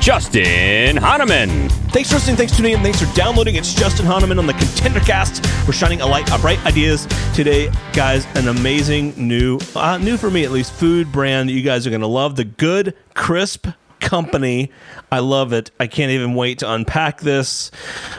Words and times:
Justin 0.00 0.96
Hahnemann. 0.96 1.68
Thanks 1.92 2.08
for 2.08 2.14
listening, 2.14 2.36
thanks 2.36 2.52
for 2.52 2.58
tuning 2.58 2.72
in, 2.72 2.82
thanks 2.82 3.02
for 3.02 3.14
downloading. 3.14 3.56
It's 3.56 3.74
Justin 3.74 4.06
Hahnemann 4.06 4.38
on 4.38 4.46
the 4.46 4.54
ContenderCast. 4.54 5.66
We're 5.66 5.74
shining 5.74 6.00
a 6.00 6.06
light 6.06 6.32
on 6.32 6.40
bright 6.40 6.64
ideas 6.64 7.06
today, 7.34 7.70
guys. 7.92 8.26
An 8.34 8.48
amazing 8.48 9.12
new, 9.16 9.58
uh, 9.76 9.98
new 9.98 10.16
for 10.16 10.30
me 10.30 10.42
at 10.44 10.52
least, 10.52 10.72
food 10.72 11.12
brand 11.12 11.50
that 11.50 11.52
you 11.52 11.62
guys 11.62 11.86
are 11.86 11.90
going 11.90 12.00
to 12.00 12.06
love. 12.06 12.36
The 12.36 12.44
Good 12.44 12.96
Crisp 13.12 13.66
company. 14.00 14.72
I 15.12 15.18
love 15.18 15.52
it. 15.52 15.70
I 15.78 15.86
can't 15.86 16.10
even 16.10 16.34
wait 16.34 16.60
to 16.60 16.72
unpack 16.72 17.20
this 17.20 17.70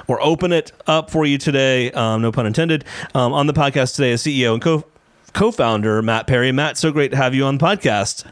or 0.07 0.21
open 0.21 0.53
it 0.53 0.71
up 0.85 1.09
for 1.09 1.25
you 1.25 1.39
today. 1.39 1.91
Um, 1.93 2.21
no 2.21 2.31
pun 2.31 2.45
intended. 2.45 2.85
Um, 3.15 3.33
on 3.33 3.47
the 3.47 3.53
podcast 3.53 3.95
today 3.95 4.11
is 4.11 4.21
CEO 4.21 4.53
and 4.53 4.61
co 4.61 4.85
co-founder 5.33 6.03
Matt 6.03 6.27
Parry. 6.27 6.51
Matt, 6.51 6.77
so 6.77 6.91
great 6.91 7.09
to 7.09 7.17
have 7.17 7.33
you 7.33 7.43
on 7.45 7.57
the 7.57 7.65
podcast 7.65 8.29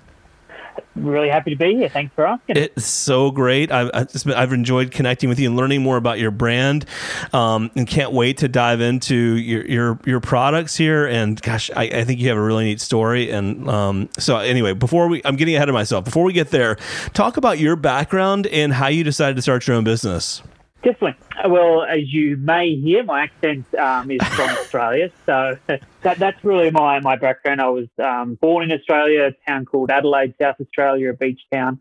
really 1.04 1.30
happy 1.30 1.52
to 1.52 1.56
be 1.56 1.76
here. 1.76 1.90
Thanks 1.90 2.14
for 2.16 2.26
asking. 2.26 2.58
It's 2.58 2.86
so 2.86 3.32
great. 3.32 3.72
I've, 3.72 3.90
I've 4.36 4.54
enjoyed 4.54 4.92
connecting 4.92 5.30
with 5.30 5.40
you 5.40 5.48
and 5.48 5.58
learning 5.58 5.82
more 5.82 5.98
about 5.98 6.20
your 6.20 6.32
brand, 6.32 6.86
um, 7.34 7.72
and 7.76 7.88
can't 7.88 8.12
wait 8.12 8.38
to 8.40 8.48
dive 8.48 8.82
into 8.82 9.16
your 9.16 9.66
your, 9.66 10.00
your 10.06 10.20
products 10.20 10.76
here. 10.76 11.06
And 11.06 11.42
gosh, 11.42 11.70
I, 11.76 11.84
I 11.84 12.04
think 12.04 12.20
you 12.20 12.30
have 12.30 12.38
a 12.38 12.42
really 12.42 12.66
neat 12.66 12.82
story. 12.82 13.32
And 13.32 13.70
um, 13.70 14.10
so 14.18 14.38
anyway, 14.38 14.74
before 14.74 15.08
we, 15.08 15.22
I'm 15.26 15.36
getting 15.36 15.56
ahead 15.56 15.70
of 15.70 15.74
myself. 15.74 16.06
Before 16.06 16.24
we 16.24 16.34
get 16.34 16.52
there, 16.52 16.78
talk 17.14 17.38
about 17.38 17.60
your 17.60 17.76
background 17.76 18.48
and 18.48 18.74
how 18.74 18.88
you 18.88 19.04
decided 19.04 19.36
to 19.36 19.42
start 19.42 19.68
your 19.68 19.76
own 19.78 19.84
business. 19.84 20.42
Definitely. 20.82 21.16
Well, 21.46 21.84
as 21.84 22.04
you 22.06 22.38
may 22.38 22.76
hear, 22.76 23.04
my 23.04 23.24
accent 23.24 23.74
um, 23.76 24.10
is 24.12 24.24
from 24.30 24.50
Australia, 24.50 25.12
so 25.26 25.58
that, 25.68 26.18
that's 26.18 26.44
really 26.44 26.72
my, 26.72 27.02
my 27.02 27.18
background. 27.18 27.60
I 27.60 27.70
was 27.70 27.88
um, 28.02 28.38
born 28.40 28.64
in 28.64 28.78
Australia, 28.78 29.26
a 29.26 29.50
town 29.50 29.66
called 29.66 29.92
Adelaide, 29.92 30.36
South 30.42 30.56
Australia, 30.62 31.10
a 31.10 31.14
beach 31.14 31.42
town. 31.52 31.80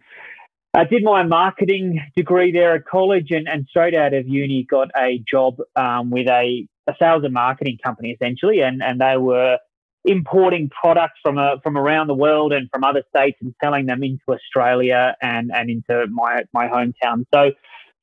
I 0.75 0.85
did 0.85 1.03
my 1.05 1.23
marketing 1.23 2.01
degree 2.17 2.51
there 2.51 2.75
at 2.75 2.87
college, 2.87 3.31
and, 3.31 3.49
and 3.49 3.67
straight 3.71 3.95
out 3.95 4.15
of 4.15 4.29
uni, 4.29 4.67
got 4.69 4.89
a 4.97 5.23
job 5.31 5.59
um, 5.77 6.11
with 6.11 6.27
a, 6.27 6.67
a 6.89 6.95
sales 6.99 7.23
and 7.25 7.33
marketing 7.33 7.79
company 7.83 8.11
essentially, 8.11 8.61
and 8.61 8.83
and 8.83 9.01
they 9.01 9.17
were 9.17 9.59
importing 10.05 10.71
products 10.71 11.21
from 11.23 11.39
a, 11.39 11.57
from 11.63 11.77
around 11.77 12.07
the 12.07 12.15
world 12.15 12.53
and 12.53 12.69
from 12.73 12.83
other 12.83 13.03
states 13.15 13.39
and 13.43 13.55
selling 13.63 13.87
them 13.87 14.03
into 14.03 14.25
Australia 14.29 15.15
and 15.23 15.51
and 15.55 15.71
into 15.71 16.07
my 16.11 16.43
my 16.53 16.67
hometown. 16.67 17.25
So 17.33 17.53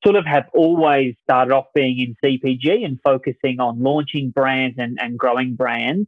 sort 0.06 0.16
of 0.16 0.26
have 0.26 0.46
always 0.54 1.16
started 1.24 1.54
off 1.54 1.66
being 1.74 2.00
in 2.00 2.16
CPG 2.24 2.86
and 2.86 3.00
focusing 3.04 3.60
on 3.60 3.82
launching 3.82 4.30
brands 4.30 4.76
and, 4.78 5.00
and 5.02 5.18
growing 5.18 5.56
brands. 5.56 6.08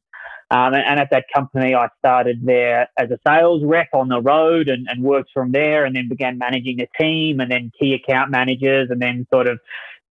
Um, 0.50 0.74
and, 0.74 0.84
and, 0.86 1.00
at 1.00 1.10
that 1.12 1.26
company, 1.34 1.76
I 1.76 1.90
started 2.00 2.40
there 2.46 2.88
as 2.98 3.12
a 3.12 3.20
sales 3.28 3.64
rep 3.66 3.90
on 3.94 4.08
the 4.08 4.22
road 4.22 4.70
and, 4.70 4.88
and 4.90 5.04
worked 5.04 5.32
from 5.34 5.52
there 5.52 5.84
and 5.84 5.94
then 5.94 6.08
began 6.08 6.38
managing 6.38 6.80
a 6.80 6.88
team 7.02 7.42
and 7.42 7.52
then 7.52 7.72
key 7.78 7.94
account 7.94 8.32
managers 8.32 8.90
and 8.90 9.02
then 9.02 9.28
sort 9.34 9.48
of 9.48 9.60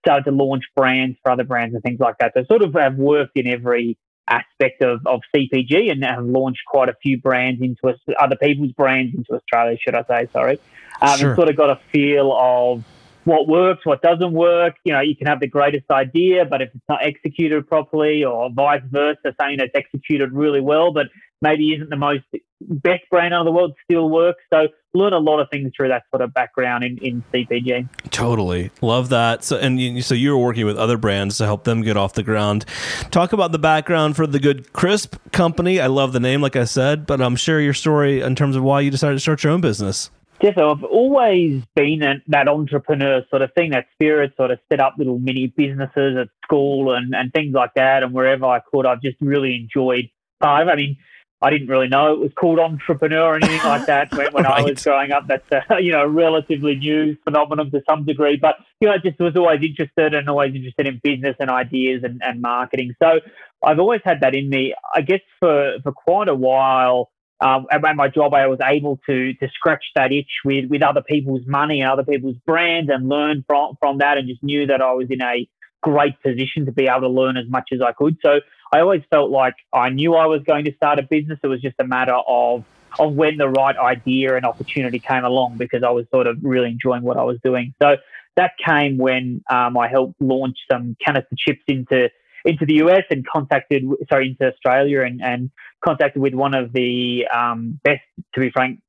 started 0.04 0.24
to 0.24 0.32
launch 0.32 0.64
brands 0.76 1.16
for 1.22 1.32
other 1.32 1.44
brands 1.44 1.74
and 1.74 1.82
things 1.82 2.00
like 2.00 2.16
that. 2.18 2.32
So 2.36 2.44
sort 2.48 2.62
of 2.62 2.74
have 2.74 2.96
worked 2.96 3.36
in 3.36 3.46
every 3.46 3.96
aspect 4.28 4.82
of, 4.82 5.00
of 5.06 5.20
CPG 5.34 5.90
and 5.90 6.04
have 6.04 6.24
launched 6.24 6.62
quite 6.66 6.88
a 6.88 6.94
few 7.02 7.18
brands 7.18 7.62
into 7.62 7.96
other 8.18 8.36
people's 8.36 8.72
brands 8.72 9.14
into 9.16 9.32
Australia, 9.32 9.78
should 9.80 9.94
I 9.94 10.04
say, 10.04 10.28
sorry. 10.32 10.58
Um, 11.00 11.18
sure. 11.18 11.28
And 11.30 11.36
sort 11.36 11.48
of 11.48 11.56
got 11.56 11.70
a 11.70 11.80
feel 11.92 12.36
of 12.36 12.84
what 13.26 13.48
works, 13.48 13.84
what 13.84 14.00
doesn't 14.02 14.32
work. 14.32 14.76
You 14.84 14.92
know, 14.92 15.00
you 15.00 15.16
can 15.16 15.26
have 15.26 15.40
the 15.40 15.48
greatest 15.48 15.90
idea, 15.90 16.44
but 16.44 16.62
if 16.62 16.70
it's 16.72 16.84
not 16.88 17.04
executed 17.04 17.66
properly, 17.66 18.24
or 18.24 18.50
vice 18.52 18.82
versa, 18.88 19.34
something 19.38 19.58
that's 19.58 19.74
executed 19.74 20.32
really 20.32 20.60
well, 20.60 20.92
but 20.92 21.08
maybe 21.42 21.74
isn't 21.74 21.90
the 21.90 21.96
most 21.96 22.24
best 22.60 23.02
brand 23.10 23.34
in 23.34 23.44
the 23.44 23.50
world, 23.50 23.74
still 23.84 24.08
works. 24.08 24.42
So 24.52 24.68
learn 24.94 25.12
a 25.12 25.18
lot 25.18 25.40
of 25.40 25.50
things 25.50 25.72
through 25.76 25.88
that 25.88 26.04
sort 26.10 26.22
of 26.22 26.32
background 26.32 26.84
in, 26.84 26.98
in 26.98 27.24
CPG. 27.34 27.88
Totally 28.10 28.70
love 28.80 29.08
that. 29.10 29.42
So 29.42 29.58
and 29.58 29.80
you, 29.80 30.02
so 30.02 30.14
you 30.14 30.30
were 30.30 30.42
working 30.42 30.64
with 30.64 30.76
other 30.76 30.96
brands 30.96 31.36
to 31.38 31.44
help 31.44 31.64
them 31.64 31.82
get 31.82 31.96
off 31.96 32.14
the 32.14 32.22
ground. 32.22 32.64
Talk 33.10 33.32
about 33.32 33.50
the 33.50 33.58
background 33.58 34.14
for 34.14 34.26
the 34.26 34.38
Good 34.38 34.72
Crisp 34.72 35.16
company. 35.32 35.80
I 35.80 35.88
love 35.88 36.12
the 36.12 36.20
name, 36.20 36.40
like 36.40 36.56
I 36.56 36.64
said, 36.64 37.06
but 37.06 37.20
I'm 37.20 37.36
sure 37.36 37.60
your 37.60 37.74
story 37.74 38.20
in 38.20 38.36
terms 38.36 38.54
of 38.54 38.62
why 38.62 38.80
you 38.80 38.90
decided 38.90 39.16
to 39.16 39.20
start 39.20 39.42
your 39.42 39.52
own 39.52 39.60
business. 39.60 40.10
Definitely. 40.40 40.72
I've 40.72 40.84
always 40.84 41.62
been 41.74 42.02
a, 42.02 42.14
that 42.28 42.48
entrepreneur 42.48 43.22
sort 43.30 43.42
of 43.42 43.52
thing, 43.54 43.70
that 43.70 43.86
spirit, 43.92 44.34
sort 44.36 44.50
of 44.50 44.58
set 44.70 44.80
up 44.80 44.94
little 44.98 45.18
mini 45.18 45.46
businesses 45.46 46.16
at 46.18 46.28
school 46.44 46.94
and, 46.94 47.14
and 47.14 47.32
things 47.32 47.54
like 47.54 47.72
that. 47.74 48.02
And 48.02 48.12
wherever 48.12 48.44
I 48.44 48.60
could, 48.60 48.86
I've 48.86 49.00
just 49.00 49.16
really 49.20 49.56
enjoyed 49.56 50.10
part 50.40 50.68
I 50.68 50.76
mean, 50.76 50.96
I 51.42 51.50
didn't 51.50 51.68
really 51.68 51.88
know 51.88 52.14
it 52.14 52.18
was 52.18 52.32
called 52.34 52.58
entrepreneur 52.58 53.22
or 53.22 53.36
anything 53.36 53.58
like 53.58 53.86
that 53.86 54.10
when, 54.12 54.32
when 54.32 54.44
right. 54.44 54.60
I 54.60 54.62
was 54.62 54.82
growing 54.82 55.12
up. 55.12 55.26
That's 55.26 55.44
a, 55.52 55.80
you 55.82 55.92
know, 55.92 56.06
relatively 56.06 56.76
new 56.76 57.16
phenomenon 57.24 57.70
to 57.72 57.82
some 57.88 58.04
degree. 58.04 58.38
But, 58.40 58.56
you 58.80 58.88
know, 58.88 58.94
I 58.94 58.98
just 58.98 59.18
was 59.18 59.36
always 59.36 59.60
interested 59.62 60.14
and 60.14 60.28
always 60.28 60.54
interested 60.54 60.86
in 60.86 61.00
business 61.02 61.36
and 61.38 61.50
ideas 61.50 62.02
and, 62.04 62.22
and 62.24 62.40
marketing. 62.40 62.94
So 63.02 63.20
I've 63.64 63.78
always 63.78 64.00
had 64.04 64.20
that 64.20 64.34
in 64.34 64.48
me. 64.48 64.74
I 64.94 65.02
guess 65.02 65.20
for, 65.40 65.76
for 65.82 65.92
quite 65.92 66.28
a 66.28 66.34
while, 66.34 67.10
um, 67.40 67.66
at 67.70 67.82
my 67.96 68.08
job, 68.08 68.32
I 68.32 68.46
was 68.46 68.58
able 68.62 68.98
to 69.06 69.34
to 69.34 69.48
scratch 69.50 69.84
that 69.94 70.12
itch 70.12 70.40
with 70.44 70.70
with 70.70 70.82
other 70.82 71.02
people's 71.02 71.46
money 71.46 71.80
and 71.80 71.90
other 71.90 72.04
people's 72.04 72.36
brands 72.46 72.90
and 72.92 73.08
learn 73.08 73.44
from 73.46 73.76
from 73.78 73.98
that, 73.98 74.16
and 74.18 74.28
just 74.28 74.42
knew 74.42 74.66
that 74.66 74.80
I 74.80 74.92
was 74.92 75.08
in 75.10 75.20
a 75.20 75.48
great 75.82 76.20
position 76.22 76.66
to 76.66 76.72
be 76.72 76.88
able 76.88 77.02
to 77.02 77.08
learn 77.08 77.36
as 77.36 77.46
much 77.48 77.68
as 77.72 77.80
I 77.80 77.92
could. 77.92 78.16
So 78.24 78.40
I 78.72 78.80
always 78.80 79.02
felt 79.10 79.30
like 79.30 79.54
I 79.72 79.90
knew 79.90 80.14
I 80.14 80.26
was 80.26 80.42
going 80.42 80.64
to 80.64 80.74
start 80.74 80.98
a 80.98 81.02
business. 81.02 81.38
It 81.42 81.46
was 81.46 81.60
just 81.60 81.76
a 81.78 81.86
matter 81.86 82.16
of 82.26 82.64
of 82.98 83.14
when 83.14 83.36
the 83.36 83.48
right 83.48 83.76
idea 83.76 84.36
and 84.36 84.46
opportunity 84.46 84.98
came 84.98 85.24
along 85.24 85.58
because 85.58 85.82
I 85.82 85.90
was 85.90 86.06
sort 86.10 86.26
of 86.26 86.38
really 86.42 86.70
enjoying 86.70 87.02
what 87.02 87.18
I 87.18 87.24
was 87.24 87.38
doing. 87.44 87.74
So 87.82 87.96
that 88.36 88.52
came 88.64 88.96
when 88.96 89.42
um, 89.50 89.76
I 89.76 89.88
helped 89.88 90.20
launch 90.20 90.56
some 90.70 90.96
canister 91.04 91.36
chips 91.36 91.62
into 91.68 92.08
into 92.46 92.64
the 92.64 92.74
US 92.74 93.02
and 93.10 93.26
contacted, 93.26 93.84
sorry, 94.08 94.28
into 94.28 94.52
Australia 94.52 95.02
and, 95.02 95.20
and 95.22 95.50
contacted 95.84 96.22
with 96.22 96.34
one 96.34 96.54
of 96.54 96.72
the 96.72 97.26
um, 97.34 97.78
best, 97.84 98.00
to 98.34 98.40
be 98.40 98.50
frank, 98.50 98.80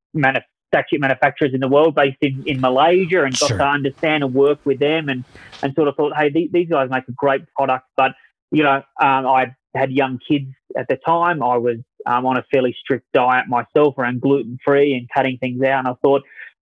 statue 0.68 1.00
manufacturers 1.00 1.54
in 1.54 1.60
the 1.60 1.68
world 1.68 1.96
based 1.96 2.18
in, 2.22 2.44
in 2.46 2.62
Malaysia 2.62 3.24
and 3.24 3.38
got 3.38 3.48
sure. 3.48 3.58
to 3.58 3.66
understand 3.66 4.24
and 4.24 4.34
work 4.34 4.60
with 4.66 4.80
them 4.80 5.10
and, 5.10 5.24
and 5.64 5.74
sort 5.76 5.88
of 5.88 5.96
thought, 5.96 6.14
hey, 6.16 6.30
these, 6.30 6.50
these 6.52 6.70
guys 6.70 6.90
make 6.90 7.08
a 7.08 7.14
great 7.14 7.42
product. 7.56 7.86
But, 7.96 8.12
you 8.52 8.64
know, 8.64 8.84
um, 9.02 9.26
I 9.26 9.56
had 9.74 9.92
young 9.92 10.20
kids 10.30 10.52
at 10.78 10.88
the 10.88 10.98
time. 11.06 11.42
I 11.42 11.58
was 11.58 11.78
um, 12.06 12.26
on 12.26 12.38
a 12.38 12.44
fairly 12.52 12.76
strict 12.80 13.06
diet 13.14 13.46
myself 13.48 13.98
around 13.98 14.22
gluten 14.22 14.58
free 14.64 14.94
and 14.94 15.08
cutting 15.14 15.38
things 15.40 15.62
out. 15.64 15.80
And 15.80 15.88
I 15.88 15.94
thought, 16.02 16.24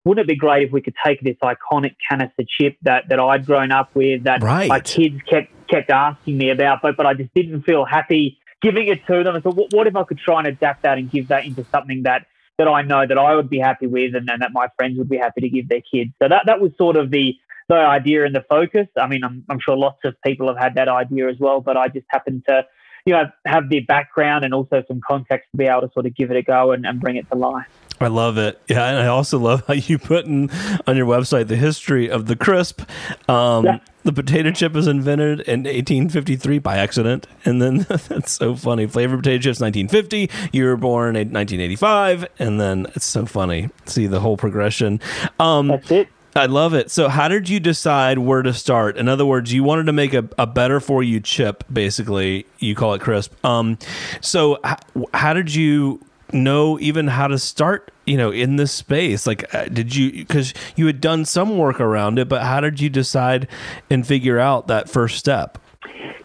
wouldn't 0.09 0.25
it 0.25 0.29
be 0.29 0.37
great 0.37 0.67
if 0.67 0.73
we 0.73 0.81
could 0.81 0.95
take 1.05 1.21
this 1.21 1.37
iconic 1.43 1.97
canister 2.09 2.43
chip 2.49 2.79
that, 2.81 3.11
that 3.11 3.21
I'd 3.21 3.45
grown 3.45 3.71
up 3.71 3.95
with, 3.95 4.25
that 4.25 4.43
right. 4.43 4.67
my 4.67 4.81
kids 4.81 5.21
kept 5.29 5.53
kept 5.69 5.91
asking 5.91 6.39
me 6.39 6.49
about, 6.49 6.81
but 6.81 6.97
but 6.97 7.05
I 7.05 7.13
just 7.13 7.33
didn't 7.35 7.63
feel 7.63 7.85
happy 7.85 8.39
giving 8.63 8.89
it 8.89 9.07
to 9.07 9.23
them. 9.23 9.37
I 9.37 9.41
thought, 9.41 9.55
what, 9.55 9.73
what 9.73 9.87
if 9.87 9.95
I 9.95 10.05
could 10.05 10.19
try 10.19 10.39
and 10.39 10.47
adapt 10.49 10.83
that 10.85 10.97
and 10.97 11.11
give 11.11 11.29
that 11.29 11.45
into 11.45 11.65
something 11.71 12.05
that 12.05 12.27
that 12.57 12.67
I 12.67 12.81
know 12.81 13.07
that 13.07 13.19
I 13.19 13.37
would 13.37 13.51
be 13.51 13.59
happy 13.59 13.87
with, 13.87 14.15
and, 14.15 14.29
and 14.31 14.41
that 14.41 14.51
my 14.53 14.69
friends 14.77 14.97
would 14.97 15.11
be 15.11 15.19
happy 15.19 15.43
to 15.43 15.49
give 15.51 15.69
their 15.69 15.83
kids. 15.83 16.11
So 16.23 16.29
that 16.29 16.45
that 16.47 16.59
was 16.59 16.73
sort 16.79 16.97
of 16.97 17.11
the 17.11 17.37
the 17.69 17.77
idea 17.77 18.25
and 18.25 18.35
the 18.35 18.45
focus. 18.49 18.87
I 18.97 19.07
mean, 19.09 19.23
I'm, 19.23 19.45
I'm 19.51 19.61
sure 19.61 19.77
lots 19.77 19.99
of 20.05 20.15
people 20.25 20.49
have 20.49 20.57
had 20.57 20.77
that 20.77 20.89
idea 20.89 21.29
as 21.29 21.37
well, 21.39 21.61
but 21.61 21.77
I 21.77 21.89
just 21.89 22.07
happened 22.09 22.45
to, 22.49 22.63
you 23.05 23.13
know, 23.13 23.25
have 23.45 23.69
the 23.69 23.81
background 23.81 24.47
and 24.47 24.55
also 24.55 24.83
some 24.89 25.03
context 25.07 25.49
to 25.51 25.59
be 25.59 25.67
able 25.67 25.83
to 25.83 25.91
sort 25.93 26.07
of 26.07 26.17
give 26.17 26.31
it 26.31 26.39
a 26.39 26.43
go 26.43 26.73
and, 26.73 26.87
and 26.87 26.99
bring 26.99 27.17
it 27.17 27.29
to 27.31 27.37
life. 27.37 27.67
I 28.01 28.09
love 28.09 28.39
it. 28.39 28.61
Yeah, 28.69 28.87
and 28.89 28.99
I 28.99 29.07
also 29.07 29.39
love 29.39 29.65
how 29.67 29.75
you 29.75 29.99
put 29.99 30.27
in 30.27 30.51
on 30.87 30.97
your 30.97 31.07
website 31.07 31.49
the 31.49 31.57
history 31.57 32.11
of 32.11 32.27
the 32.27 32.37
crisp. 32.37 32.83
Um, 33.29 33.65
yeah. 33.65 33.79
The 34.05 34.13
potato 34.13 34.53
chip 34.53 34.73
was 34.73 34.87
invented 34.87 35.41
in 35.41 35.65
1853 35.65 36.61
by 36.61 36.79
accident, 36.79 37.27
and 37.45 37.61
then 37.61 37.79
that's 37.89 38.33
so 38.33 38.55
funny. 38.55 38.87
Flavored 38.87 39.19
potato 39.19 39.43
chips, 39.43 39.61
1950. 39.61 40.31
You 40.53 40.65
were 40.65 40.77
born 40.77 41.17
in 41.17 41.31
1985, 41.31 42.27
and 42.39 42.61
then 42.61 42.87
it's 42.95 43.05
so 43.05 43.27
funny. 43.27 43.69
See 43.87 44.07
the 44.07 44.21
whole 44.21 44.37
progression. 44.37 45.01
Um, 45.39 45.69
that's 45.69 45.91
it. 45.91 46.09
I 46.37 46.47
love 46.47 46.73
it. 46.73 46.91
So, 46.91 47.09
how 47.09 47.29
did 47.29 47.49
you 47.49 47.59
decide 47.59 48.19
where 48.19 48.43
to 48.43 48.55
start? 48.55 48.97
In 48.97 49.09
other 49.09 49.27
words, 49.27 49.53
you 49.53 49.65
wanted 49.65 49.87
to 49.87 49.93
make 49.93 50.15
a, 50.15 50.29
a 50.39 50.47
better 50.47 50.79
for 50.79 51.03
you 51.03 51.21
chip, 51.21 51.65
basically. 51.73 52.47
You 52.59 52.75
call 52.75 52.95
it 52.95 53.01
crisp. 53.01 53.35
Um, 53.45 53.79
so, 54.21 54.59
how, 54.63 54.77
how 55.13 55.35
did 55.35 55.55
you 55.55 56.01
know 56.33 56.79
even 56.81 57.09
how 57.09 57.27
to 57.29 57.39
start 57.39 57.91
you 58.07 58.17
know 58.17 58.31
in 58.31 58.57
this 58.57 58.73
space 58.73 59.27
like 59.27 59.53
uh, 59.55 59.65
did 59.67 59.95
you 59.95 60.13
because 60.13 60.55
you 60.77 60.87
had 60.87 61.01
done 61.01 61.25
some 61.25 61.57
work 61.59 61.81
around 61.81 62.19
it 62.19 62.29
but 62.29 62.43
how 62.43 62.61
did 62.61 62.81
you 62.81 62.89
decide 62.89 63.47
and 63.91 64.07
figure 64.07 64.39
out 64.39 64.67
that 64.69 64.89
first 64.89 65.17
step 65.19 65.59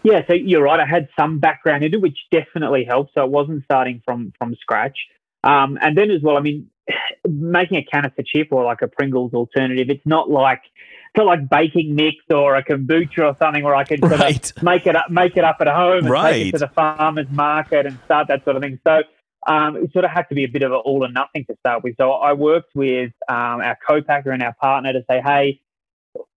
yeah 0.02 0.20
so 0.26 0.32
you're 0.34 0.62
right 0.62 0.80
i 0.80 0.86
had 0.86 1.08
some 1.18 1.38
background 1.38 1.82
in 1.84 1.94
it 1.94 2.00
which 2.00 2.18
definitely 2.30 2.84
helped 2.84 3.12
so 3.14 3.24
it 3.24 3.30
wasn't 3.30 3.62
starting 3.64 4.02
from 4.04 4.32
from 4.38 4.54
scratch 4.60 4.98
um, 5.42 5.78
and 5.80 5.96
then 5.96 6.10
as 6.10 6.22
well 6.22 6.36
i 6.36 6.40
mean 6.40 6.68
making 7.28 7.78
a 7.78 7.84
canister 7.84 8.22
chip 8.24 8.48
or 8.50 8.64
like 8.64 8.82
a 8.82 8.88
Pringles 8.88 9.32
alternative. 9.32 9.88
It's 9.88 10.04
not 10.04 10.30
like 10.30 10.60
it's 10.64 11.16
not 11.16 11.26
like 11.26 11.48
baking 11.48 11.94
mix 11.94 12.16
or 12.30 12.56
a 12.56 12.62
kombucha 12.64 13.20
or 13.20 13.36
something 13.40 13.62
where 13.64 13.74
I 13.74 13.84
can 13.84 14.00
sort 14.00 14.20
Right. 14.20 14.52
of 14.56 14.62
make 14.62 14.86
it 14.86 14.94
up, 14.96 15.10
make 15.10 15.36
it 15.36 15.44
up 15.44 15.56
at 15.60 15.68
home 15.68 15.98
and 15.98 16.06
take 16.06 16.12
Right. 16.12 16.46
it 16.48 16.52
to 16.52 16.58
the 16.58 16.68
farmers 16.74 17.26
market 17.30 17.86
and 17.86 17.98
start 18.04 18.28
that 18.28 18.44
sort 18.44 18.56
of 18.56 18.62
thing. 18.62 18.78
So 18.86 19.02
um, 19.46 19.76
it 19.76 19.92
sort 19.92 20.04
of 20.04 20.10
had 20.10 20.28
to 20.30 20.34
be 20.34 20.44
a 20.44 20.48
bit 20.48 20.62
of 20.62 20.72
an 20.72 20.78
all 20.78 21.04
or 21.04 21.08
nothing 21.10 21.44
to 21.46 21.56
start 21.60 21.84
with. 21.84 21.96
So 22.00 22.12
I 22.12 22.32
worked 22.32 22.74
with 22.74 23.12
um, 23.28 23.60
our 23.60 23.78
co-packer 23.86 24.30
and 24.30 24.42
our 24.42 24.54
partner 24.54 24.92
to 24.92 25.04
say, 25.08 25.20
hey, 25.24 25.60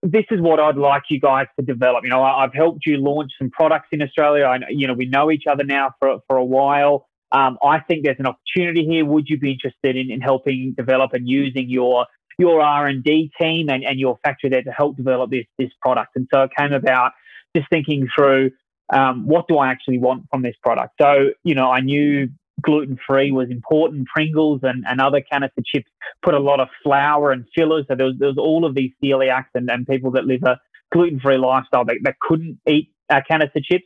this 0.03 0.25
is 0.31 0.41
what 0.41 0.59
I'd 0.59 0.77
like 0.77 1.03
you 1.09 1.19
guys 1.19 1.47
to 1.59 1.65
develop. 1.65 2.03
You 2.03 2.09
know, 2.09 2.21
I, 2.21 2.43
I've 2.43 2.53
helped 2.53 2.85
you 2.85 2.97
launch 2.97 3.31
some 3.37 3.49
products 3.49 3.89
in 3.91 4.01
Australia. 4.01 4.45
I, 4.45 4.59
you 4.69 4.87
know, 4.87 4.93
we 4.93 5.05
know 5.05 5.31
each 5.31 5.45
other 5.49 5.63
now 5.63 5.91
for 5.99 6.19
for 6.27 6.37
a 6.37 6.45
while. 6.45 7.07
Um, 7.31 7.57
I 7.63 7.79
think 7.79 8.05
there's 8.05 8.19
an 8.19 8.25
opportunity 8.27 8.85
here. 8.85 9.05
Would 9.05 9.27
you 9.27 9.37
be 9.37 9.51
interested 9.51 9.95
in, 9.95 10.11
in 10.11 10.21
helping 10.21 10.73
develop 10.77 11.13
and 11.13 11.27
using 11.27 11.69
your 11.69 12.07
your 12.39 12.61
R 12.61 12.87
and 12.87 13.03
D 13.03 13.31
team 13.39 13.69
and, 13.69 13.83
and 13.83 13.99
your 13.99 14.17
factory 14.23 14.49
there 14.49 14.63
to 14.63 14.71
help 14.71 14.97
develop 14.97 15.29
this 15.29 15.45
this 15.57 15.71
product? 15.81 16.15
And 16.15 16.27
so 16.33 16.43
it 16.43 16.51
came 16.57 16.73
about 16.73 17.11
just 17.55 17.69
thinking 17.69 18.07
through 18.15 18.51
um, 18.91 19.27
what 19.27 19.47
do 19.47 19.57
I 19.57 19.69
actually 19.69 19.97
want 19.97 20.25
from 20.31 20.41
this 20.41 20.55
product. 20.63 20.93
So 20.99 21.31
you 21.43 21.55
know, 21.55 21.69
I 21.69 21.81
knew 21.81 22.29
gluten 22.61 22.97
free 23.07 23.31
was 23.31 23.49
important. 23.49 24.07
Pringles 24.07 24.61
and, 24.63 24.83
and 24.87 24.99
other 24.99 25.21
canister 25.21 25.61
chips 25.65 25.89
put 26.23 26.33
a 26.33 26.39
lot 26.39 26.59
of 26.59 26.67
flour 26.83 27.31
and 27.31 27.45
fillers. 27.55 27.85
So 27.87 27.95
there 27.95 28.07
was, 28.07 28.15
there 28.17 28.29
was 28.29 28.37
all 28.37 28.65
of 28.65 28.75
these 28.75 28.91
celiacs 29.03 29.53
and, 29.53 29.69
and 29.69 29.85
people 29.87 30.11
that 30.11 30.25
live 30.25 30.43
a 30.43 30.59
gluten 30.91 31.19
free 31.19 31.37
lifestyle 31.37 31.85
that, 31.85 31.97
that 32.03 32.19
couldn't 32.19 32.59
eat 32.67 32.91
uh, 33.09 33.21
canister 33.29 33.59
chips. 33.63 33.85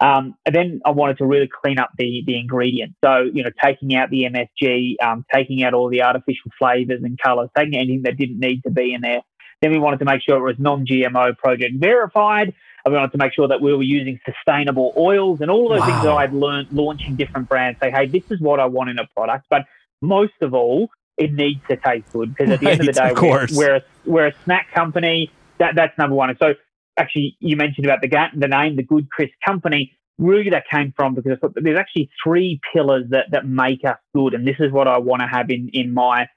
Um, 0.00 0.34
and 0.46 0.54
then 0.54 0.80
I 0.84 0.90
wanted 0.90 1.18
to 1.18 1.26
really 1.26 1.48
clean 1.62 1.78
up 1.78 1.90
the 1.98 2.22
the 2.26 2.38
ingredients. 2.38 2.94
So 3.04 3.28
you 3.32 3.42
know, 3.42 3.50
taking 3.62 3.96
out 3.96 4.10
the 4.10 4.24
MSG, 4.24 4.94
um, 5.04 5.24
taking 5.34 5.64
out 5.64 5.74
all 5.74 5.88
the 5.90 6.02
artificial 6.02 6.50
flavors 6.58 7.00
and 7.02 7.18
colors, 7.22 7.50
taking 7.56 7.74
anything 7.74 8.02
that 8.04 8.16
didn't 8.16 8.38
need 8.38 8.62
to 8.62 8.70
be 8.70 8.94
in 8.94 9.00
there. 9.00 9.22
Then 9.60 9.72
we 9.72 9.78
wanted 9.78 9.98
to 9.98 10.04
make 10.04 10.22
sure 10.22 10.36
it 10.36 10.42
was 10.42 10.56
non-GMO 10.58 11.36
project 11.38 11.74
verified. 11.76 12.54
And 12.84 12.92
we 12.92 12.98
wanted 12.98 13.12
to 13.12 13.18
make 13.18 13.34
sure 13.34 13.48
that 13.48 13.60
we 13.60 13.74
were 13.74 13.82
using 13.82 14.20
sustainable 14.24 14.92
oils 14.96 15.40
and 15.40 15.50
all 15.50 15.68
those 15.68 15.84
things 15.84 16.02
that 16.02 16.12
I'd 16.12 16.32
learned 16.32 16.68
launching 16.72 17.16
different 17.16 17.48
brands. 17.48 17.80
Say, 17.80 17.90
hey, 17.90 18.06
this 18.06 18.22
is 18.30 18.40
what 18.40 18.60
I 18.60 18.66
want 18.66 18.90
in 18.90 18.98
a 18.98 19.06
product, 19.16 19.46
but 19.50 19.62
most 20.00 20.34
of 20.40 20.54
all, 20.54 20.88
it 21.16 21.32
needs 21.32 21.60
to 21.68 21.76
taste 21.76 22.12
good 22.12 22.34
because 22.34 22.52
at 22.52 22.60
the 22.60 22.70
end 22.70 22.80
of 22.80 22.86
the 22.86 22.92
day, 22.92 23.10
of 23.10 23.20
we're, 23.20 23.46
we're 23.52 23.76
a, 23.76 23.82
we're 24.06 24.26
a 24.28 24.34
snack 24.44 24.70
company. 24.72 25.30
That 25.58 25.74
that's 25.74 25.96
number 25.98 26.14
one. 26.14 26.30
And 26.30 26.38
so, 26.38 26.54
actually, 26.96 27.36
you 27.40 27.56
mentioned 27.56 27.84
about 27.84 28.00
the 28.00 28.08
the 28.36 28.46
name, 28.46 28.76
the 28.76 28.84
Good 28.84 29.10
Crisp 29.10 29.34
Company. 29.44 29.92
Really, 30.18 30.50
that 30.50 30.64
came 30.68 30.92
from 30.96 31.14
because 31.14 31.32
I 31.32 31.36
thought 31.36 31.54
there's 31.56 31.78
actually 31.78 32.10
three 32.22 32.60
pillars 32.72 33.06
that 33.10 33.32
that 33.32 33.46
make 33.46 33.84
us 33.84 33.98
good, 34.14 34.34
and 34.34 34.46
this 34.46 34.56
is 34.60 34.70
what 34.70 34.86
I 34.86 34.98
want 34.98 35.22
to 35.22 35.26
have 35.26 35.50
in 35.50 35.68
in 35.72 35.92
my 35.92 36.28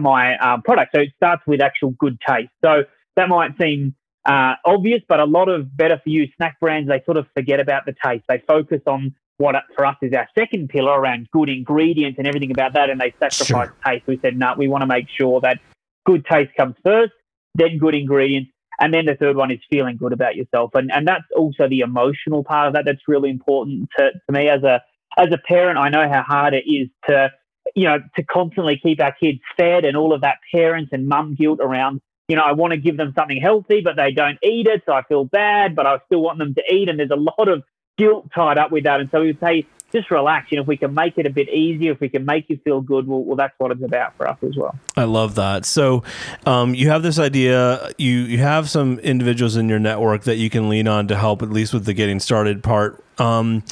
my 0.00 0.36
um, 0.38 0.62
product. 0.62 0.92
So 0.94 1.00
it 1.00 1.10
starts 1.16 1.42
with 1.46 1.60
actual 1.60 1.90
good 1.98 2.18
taste. 2.26 2.50
So 2.64 2.84
that 3.16 3.28
might 3.28 3.52
seem 3.60 3.94
uh, 4.24 4.54
obvious, 4.64 5.02
but 5.08 5.20
a 5.20 5.24
lot 5.24 5.48
of 5.48 5.76
better 5.76 6.00
for 6.02 6.08
you 6.08 6.26
snack 6.36 6.58
brands 6.60 6.88
they 6.88 7.02
sort 7.04 7.16
of 7.16 7.26
forget 7.34 7.60
about 7.60 7.84
the 7.86 7.94
taste. 8.04 8.24
They 8.28 8.42
focus 8.46 8.80
on 8.86 9.14
what 9.38 9.56
for 9.74 9.84
us 9.84 9.96
is 10.00 10.12
our 10.12 10.28
second 10.38 10.68
pillar 10.68 10.98
around 10.98 11.28
good 11.32 11.48
ingredients 11.48 12.18
and 12.18 12.26
everything 12.26 12.50
about 12.50 12.74
that, 12.74 12.88
and 12.88 13.00
they 13.00 13.12
sacrifice 13.18 13.70
taste. 13.84 14.06
We 14.06 14.18
said 14.22 14.36
no, 14.38 14.54
we 14.56 14.68
want 14.68 14.82
to 14.82 14.86
make 14.86 15.06
sure 15.08 15.40
that 15.40 15.58
good 16.06 16.24
taste 16.24 16.52
comes 16.56 16.76
first, 16.84 17.12
then 17.54 17.78
good 17.78 17.94
ingredients. 17.94 18.50
And 18.80 18.92
then 18.92 19.06
the 19.06 19.14
third 19.14 19.36
one 19.36 19.52
is 19.52 19.60
feeling 19.70 19.96
good 19.96 20.12
about 20.12 20.34
yourself, 20.36 20.70
and 20.74 20.90
and 20.92 21.06
that's 21.06 21.24
also 21.36 21.68
the 21.68 21.80
emotional 21.80 22.42
part 22.42 22.68
of 22.68 22.74
that. 22.74 22.84
That's 22.84 23.06
really 23.06 23.30
important 23.30 23.88
to, 23.98 24.10
to 24.12 24.32
me 24.32 24.48
as 24.48 24.62
a 24.62 24.82
as 25.16 25.28
a 25.32 25.38
parent. 25.38 25.78
I 25.78 25.90
know 25.90 26.08
how 26.10 26.22
hard 26.22 26.54
it 26.54 26.64
is 26.66 26.88
to 27.08 27.30
you 27.74 27.84
know 27.84 27.98
to 28.16 28.22
constantly 28.22 28.78
keep 28.78 29.00
our 29.00 29.12
kids 29.12 29.40
fed 29.56 29.84
and 29.84 29.96
all 29.96 30.12
of 30.12 30.20
that 30.22 30.38
parents 30.52 30.90
and 30.92 31.06
mum 31.08 31.34
guilt 31.34 31.60
around. 31.62 32.00
You 32.28 32.36
know, 32.36 32.42
I 32.42 32.52
want 32.52 32.70
to 32.70 32.78
give 32.78 32.96
them 32.96 33.12
something 33.14 33.38
healthy, 33.38 33.82
but 33.82 33.96
they 33.96 34.10
don't 34.10 34.38
eat 34.42 34.66
it, 34.66 34.82
so 34.86 34.92
I 34.92 35.02
feel 35.02 35.24
bad. 35.24 35.76
But 35.76 35.86
I 35.86 35.98
still 36.06 36.22
want 36.22 36.38
them 36.38 36.54
to 36.54 36.62
eat, 36.72 36.88
and 36.88 36.98
there's 36.98 37.10
a 37.10 37.16
lot 37.16 37.48
of 37.48 37.62
guilt 37.98 38.30
tied 38.34 38.58
up 38.58 38.70
with 38.70 38.84
that. 38.84 39.00
And 39.00 39.10
so 39.10 39.20
we 39.20 39.26
would 39.28 39.40
say, 39.40 39.66
just 39.94 40.10
relax. 40.10 40.50
You 40.50 40.56
know, 40.56 40.62
if 40.62 40.68
we 40.68 40.76
can 40.76 40.92
make 40.92 41.16
it 41.16 41.24
a 41.24 41.30
bit 41.30 41.48
easier, 41.48 41.92
if 41.92 42.00
we 42.00 42.08
can 42.08 42.24
make 42.24 42.50
you 42.50 42.58
feel 42.64 42.80
good, 42.80 43.06
well, 43.06 43.22
well 43.22 43.36
that's 43.36 43.54
what 43.58 43.70
it's 43.70 43.82
about 43.82 44.16
for 44.16 44.28
us 44.28 44.36
as 44.42 44.56
well. 44.56 44.76
I 44.96 45.04
love 45.04 45.36
that. 45.36 45.64
So, 45.64 46.02
um, 46.44 46.74
you 46.74 46.88
have 46.88 47.02
this 47.02 47.18
idea. 47.18 47.92
You 47.96 48.10
you 48.10 48.38
have 48.38 48.68
some 48.68 48.98
individuals 48.98 49.56
in 49.56 49.68
your 49.68 49.78
network 49.78 50.24
that 50.24 50.36
you 50.36 50.50
can 50.50 50.68
lean 50.68 50.88
on 50.88 51.06
to 51.08 51.16
help, 51.16 51.42
at 51.42 51.50
least 51.50 51.72
with 51.72 51.84
the 51.84 51.94
getting 51.94 52.20
started 52.20 52.62
part. 52.62 53.02
Um, 53.18 53.62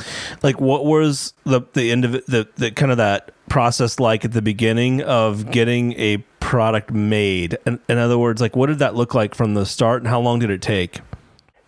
like, 0.43 0.61
what 0.61 0.87
was 0.87 1.35
the 1.45 1.63
the 1.73 1.91
end 1.91 2.05
of 2.05 2.13
the 2.13 2.49
the 2.57 2.71
kind 2.71 2.93
of 2.93 2.99
that 2.99 3.32
process 3.53 4.01
like 4.01 4.25
at 4.25 4.33
the 4.33 4.41
beginning 4.41 5.03
of 5.03 5.51
getting 5.51 5.93
a 5.93 6.17
product 6.41 6.91
made? 6.91 7.59
In, 7.67 7.79
in 7.87 7.99
other 7.99 8.19
words, 8.19 8.41
like, 8.41 8.57
what 8.57 8.69
did 8.69 8.79
that 8.79 8.95
look 8.95 9.15
like 9.15 9.35
from 9.35 9.53
the 9.53 9.67
start, 9.67 10.01
and 10.01 10.09
how 10.09 10.21
long 10.21 10.39
did 10.39 10.49
it 10.49 10.63
take? 10.63 11.01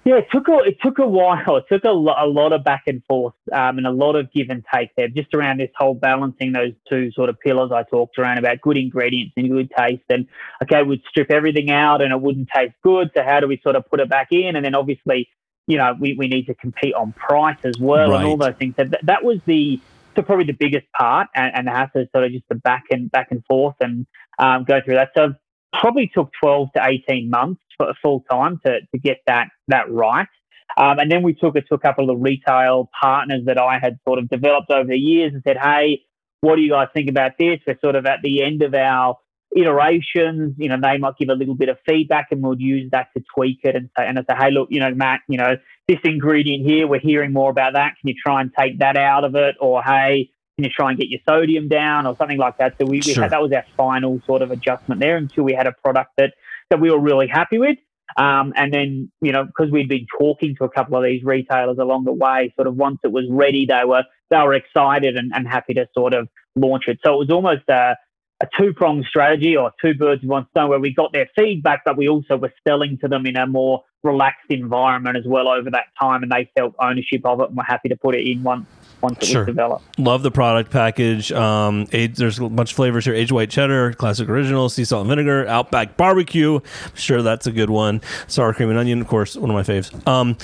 Yeah, 0.06 0.16
it 0.16 0.28
took 0.32 0.48
a 0.48 0.58
it 0.64 0.78
took 0.82 0.98
a 0.98 1.06
while. 1.06 1.56
It 1.56 1.64
took 1.70 1.84
a, 1.84 1.90
lo- 1.90 2.14
a 2.18 2.26
lot 2.26 2.52
of 2.54 2.64
back 2.64 2.84
and 2.86 3.02
forth 3.04 3.34
um, 3.52 3.76
and 3.78 3.86
a 3.86 3.90
lot 3.90 4.16
of 4.16 4.32
give 4.32 4.48
and 4.48 4.64
take 4.74 4.94
there, 4.96 5.08
just 5.08 5.34
around 5.34 5.60
this 5.60 5.70
whole 5.76 5.94
balancing 5.94 6.52
those 6.52 6.72
two 6.88 7.10
sort 7.12 7.28
of 7.28 7.38
pillars 7.38 7.70
I 7.70 7.82
talked 7.84 8.18
around 8.18 8.38
about 8.38 8.60
good 8.62 8.76
ingredients 8.78 9.34
and 9.36 9.50
good 9.50 9.70
taste. 9.78 10.04
And 10.08 10.26
okay, 10.62 10.82
we'd 10.82 11.02
strip 11.08 11.30
everything 11.30 11.70
out 11.70 12.02
and 12.02 12.12
it 12.12 12.20
wouldn't 12.20 12.48
taste 12.54 12.74
good. 12.82 13.10
So 13.14 13.22
how 13.22 13.40
do 13.40 13.46
we 13.46 13.60
sort 13.62 13.76
of 13.76 13.88
put 13.88 14.00
it 14.00 14.08
back 14.10 14.28
in? 14.30 14.56
And 14.56 14.64
then 14.64 14.74
obviously, 14.74 15.28
you 15.66 15.78
know, 15.78 15.94
we, 15.98 16.14
we 16.14 16.28
need 16.28 16.46
to 16.48 16.54
compete 16.54 16.94
on 16.94 17.12
price 17.12 17.58
as 17.64 17.78
well 17.78 18.14
and 18.14 18.26
all 18.26 18.36
those 18.36 18.56
things. 18.56 18.74
So 18.76 18.84
that, 18.84 19.06
that 19.06 19.24
was 19.24 19.38
the 19.46 19.80
so 20.16 20.22
probably 20.22 20.46
the 20.46 20.52
biggest 20.52 20.86
part, 20.98 21.28
and, 21.34 21.52
and 21.54 21.68
has 21.68 21.88
to 21.94 22.08
sort 22.12 22.24
of 22.24 22.32
just 22.32 22.44
the 22.48 22.54
back 22.54 22.84
and 22.90 23.10
back 23.10 23.28
and 23.30 23.44
forth 23.46 23.76
and 23.80 24.06
um, 24.38 24.64
go 24.64 24.80
through 24.84 24.94
that. 24.94 25.10
So 25.16 25.34
probably 25.72 26.10
took 26.12 26.30
12 26.40 26.68
to 26.76 26.82
18 26.84 27.30
months 27.30 27.60
for 27.76 27.92
full 28.02 28.24
time 28.30 28.60
to, 28.64 28.80
to 28.80 28.98
get 28.98 29.18
that 29.26 29.48
that 29.68 29.90
right. 29.90 30.28
Um, 30.76 30.98
and 30.98 31.10
then 31.10 31.22
we 31.22 31.34
took 31.34 31.56
it 31.56 31.64
to 31.68 31.74
a 31.74 31.78
couple 31.78 32.10
of 32.10 32.20
retail 32.20 32.90
partners 33.00 33.42
that 33.46 33.58
I 33.58 33.78
had 33.78 33.98
sort 34.06 34.18
of 34.18 34.28
developed 34.28 34.70
over 34.70 34.88
the 34.88 34.98
years 34.98 35.32
and 35.32 35.42
said, 35.46 35.56
hey, 35.56 36.00
what 36.40 36.56
do 36.56 36.62
you 36.62 36.70
guys 36.70 36.88
think 36.92 37.08
about 37.08 37.32
this? 37.38 37.60
We're 37.66 37.78
sort 37.80 37.96
of 37.96 38.06
at 38.06 38.20
the 38.22 38.42
end 38.42 38.62
of 38.62 38.74
our 38.74 39.16
iterations. 39.56 40.54
You 40.58 40.68
know, 40.68 40.76
they 40.80 40.98
might 40.98 41.16
give 41.18 41.28
a 41.28 41.34
little 41.34 41.54
bit 41.54 41.68
of 41.68 41.78
feedback 41.86 42.28
and 42.30 42.42
we'll 42.42 42.60
use 42.60 42.90
that 42.90 43.08
to 43.16 43.22
tweak 43.34 43.60
it 43.62 43.76
and 43.76 43.88
say, 43.96 44.06
and 44.06 44.18
I 44.18 44.22
say, 44.22 44.36
hey, 44.38 44.50
look, 44.50 44.68
you 44.70 44.80
know, 44.80 44.92
Matt, 44.94 45.20
you 45.28 45.38
know, 45.38 45.56
this 45.88 45.98
ingredient 46.04 46.66
here, 46.66 46.86
we're 46.86 47.00
hearing 47.00 47.32
more 47.32 47.50
about 47.50 47.74
that. 47.74 47.94
Can 48.00 48.08
you 48.08 48.14
try 48.14 48.40
and 48.40 48.50
take 48.58 48.78
that 48.78 48.96
out 48.96 49.24
of 49.24 49.34
it? 49.34 49.56
Or 49.60 49.82
hey, 49.82 50.30
can 50.56 50.64
you 50.64 50.70
try 50.70 50.90
and 50.90 50.98
get 50.98 51.08
your 51.08 51.20
sodium 51.28 51.68
down 51.68 52.06
or 52.06 52.16
something 52.16 52.38
like 52.38 52.58
that? 52.58 52.74
So 52.78 52.86
we, 52.86 53.00
we 53.04 53.14
had, 53.14 53.30
that 53.30 53.42
was 53.42 53.52
our 53.52 53.64
final 53.76 54.20
sort 54.26 54.42
of 54.42 54.50
adjustment 54.50 55.00
there 55.00 55.16
until 55.16 55.44
we 55.44 55.52
had 55.52 55.66
a 55.66 55.72
product 55.72 56.12
that 56.16 56.32
that 56.70 56.80
we 56.80 56.90
were 56.90 56.98
really 57.00 57.26
happy 57.26 57.58
with. 57.58 57.76
Um, 58.16 58.52
and 58.54 58.72
then, 58.72 59.10
you 59.20 59.32
know, 59.32 59.44
because 59.44 59.72
we'd 59.72 59.88
been 59.88 60.06
talking 60.18 60.54
to 60.58 60.64
a 60.64 60.68
couple 60.70 60.96
of 60.96 61.04
these 61.04 61.24
retailers 61.24 61.78
along 61.78 62.04
the 62.04 62.12
way, 62.12 62.52
sort 62.54 62.68
of 62.68 62.76
once 62.76 62.98
it 63.02 63.12
was 63.12 63.24
ready, 63.30 63.66
they 63.66 63.84
were 63.84 64.04
they 64.30 64.38
were 64.38 64.54
excited 64.54 65.16
and, 65.16 65.32
and 65.34 65.48
happy 65.48 65.74
to 65.74 65.86
sort 65.92 66.14
of 66.14 66.28
launch 66.54 66.84
it. 66.86 66.98
So 67.04 67.14
it 67.14 67.18
was 67.18 67.30
almost 67.30 67.68
a, 67.68 67.96
a 68.44 68.62
two 68.62 68.72
pronged 68.72 69.04
strategy 69.08 69.56
or 69.56 69.72
two 69.80 69.94
birds 69.94 70.22
with 70.22 70.30
one 70.30 70.46
stone, 70.50 70.68
where 70.68 70.78
we 70.80 70.92
got 70.92 71.12
their 71.12 71.28
feedback, 71.36 71.82
but 71.84 71.96
we 71.96 72.08
also 72.08 72.36
were 72.36 72.52
selling 72.66 72.98
to 72.98 73.08
them 73.08 73.26
in 73.26 73.36
a 73.36 73.46
more 73.46 73.82
relaxed 74.02 74.50
environment 74.50 75.16
as 75.16 75.24
well 75.26 75.48
over 75.48 75.70
that 75.70 75.86
time, 75.98 76.22
and 76.22 76.30
they 76.30 76.50
felt 76.56 76.74
ownership 76.78 77.24
of 77.24 77.40
it 77.40 77.48
and 77.48 77.56
were 77.56 77.62
happy 77.64 77.88
to 77.88 77.96
put 77.96 78.14
it 78.14 78.26
in 78.26 78.42
once 78.42 78.66
once 79.00 79.18
it 79.18 79.26
Sure. 79.26 79.40
was 79.42 79.46
developed. 79.46 79.98
Love 79.98 80.22
the 80.22 80.30
product 80.30 80.70
package. 80.70 81.30
Um, 81.32 81.86
aged, 81.92 82.16
there's 82.16 82.38
a 82.38 82.48
bunch 82.48 82.70
of 82.70 82.76
flavors 82.76 83.04
here: 83.04 83.14
aged 83.14 83.32
white 83.32 83.50
cheddar, 83.50 83.92
classic 83.94 84.28
original, 84.28 84.68
sea 84.68 84.84
salt 84.84 85.02
and 85.02 85.08
vinegar, 85.10 85.46
Outback 85.46 85.96
barbecue. 85.96 86.56
I'm 86.56 86.94
sure 86.96 87.22
that's 87.22 87.46
a 87.46 87.52
good 87.52 87.70
one. 87.70 88.00
Sour 88.26 88.52
cream 88.54 88.70
and 88.70 88.78
onion, 88.78 89.00
of 89.00 89.06
course, 89.08 89.36
one 89.36 89.50
of 89.50 89.54
my 89.54 89.62
faves. 89.62 89.90
Um, 90.06 90.36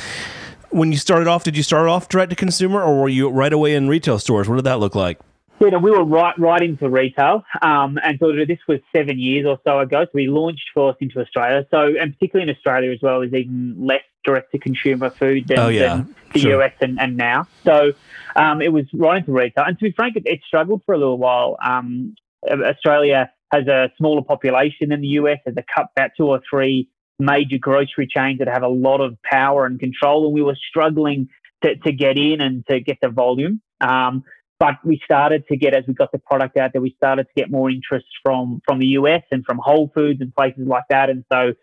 when 0.71 0.93
you 0.93 0.99
started 0.99 1.27
off, 1.27 1.43
did 1.45 1.57
you 1.57 1.63
start 1.63 1.89
off 1.89 2.09
direct 2.09 2.31
to 2.31 2.37
consumer, 2.37 2.83
or 2.83 3.01
were 3.01 3.09
you 3.09 3.29
right 3.29 3.53
away 3.53 3.75
in 3.75 3.89
retail 3.89 4.19
stores? 4.19 4.49
What 4.49 4.57
did 4.57 4.65
that 4.65 4.79
look 4.79 4.95
like? 4.95 5.19
Yeah, 5.61 5.69
no, 5.71 5.79
we 5.79 5.91
were 5.91 6.05
right 6.05 6.35
right 6.39 6.63
into 6.63 6.89
retail, 6.89 7.45
um, 7.61 7.99
and 8.03 8.19
so 8.19 8.33
this 8.33 8.59
was 8.67 8.79
seven 8.97 9.19
years 9.19 9.45
or 9.47 9.59
so 9.63 9.81
ago. 9.81 10.05
So 10.05 10.11
we 10.15 10.27
launched 10.27 10.65
first 10.75 10.97
into 11.03 11.21
Australia. 11.21 11.67
So, 11.71 11.93
and 12.01 12.15
particularly 12.15 12.51
in 12.51 12.57
Australia 12.57 12.91
as 12.93 12.99
well, 13.03 13.21
is 13.21 13.35
even 13.35 13.77
less 13.79 14.01
direct 14.25 14.53
to 14.53 14.59
consumer 14.59 15.11
food 15.11 15.49
than, 15.49 15.59
Oh, 15.59 15.69
yeah. 15.69 15.97
than 15.97 16.15
the 16.33 16.39
Sure. 16.41 16.63
US 16.63 16.73
and, 16.81 16.99
and 16.99 17.17
now. 17.17 17.47
So 17.65 17.93
um, 18.37 18.63
it 18.63 18.73
was 18.73 18.87
right 18.95 19.19
into 19.19 19.33
retail. 19.33 19.65
And 19.67 19.79
to 19.79 19.85
be 19.85 19.93
frank, 19.93 20.17
it, 20.17 20.23
it 20.27 20.41
struggled 20.47 20.83
for 20.87 20.95
a 20.95 20.99
little 20.99 21.19
while. 21.19 21.57
Um, 21.63 22.15
Australia 22.51 23.31
has 23.53 23.67
a 23.67 23.91
smaller 23.99 24.23
population 24.23 24.89
than 24.91 25.01
the 25.03 25.09
US. 25.09 25.39
There's 25.45 25.57
a 25.59 25.65
cut 25.75 25.89
about 25.97 26.11
two 26.17 26.27
or 26.27 26.41
three 26.49 26.89
major 27.19 27.59
grocery 27.59 28.07
chains 28.07 28.39
that 28.39 28.49
have 28.49 28.63
a 28.63 28.69
lot 28.69 29.01
of 29.01 29.19
power 29.23 29.67
and 29.67 29.79
control, 29.79 30.25
and 30.25 30.35
we 30.35 30.43
were 30.43 30.57
struggling 30.71 31.29
to, 31.63 31.77
to 31.77 31.93
get 31.93 32.17
in 32.17 32.41
and 32.41 32.67
to 32.69 32.81
get 32.81 32.97
the 33.03 33.11
volume. 33.11 33.61
Um, 33.83 34.25
but 34.61 34.75
we 34.85 35.01
started 35.05 35.45
to 35.49 35.57
get 35.57 35.75
as 35.75 35.85
we 35.89 35.95
got 35.95 36.13
the 36.13 36.19
product 36.19 36.57
out 36.57 36.73
there, 36.73 36.83
we 36.83 36.95
started 36.97 37.25
to 37.25 37.33
get 37.35 37.51
more 37.51 37.69
interest 37.71 38.07
from 38.23 38.61
from 38.65 38.79
the 38.79 38.89
US 38.89 39.23
and 39.33 39.45
from 39.45 39.59
Whole 39.59 39.91
Foods 39.93 40.21
and 40.21 40.33
places 40.33 40.69
like 40.69 40.85
that. 40.91 41.11
And 41.11 41.25
so 41.33 41.55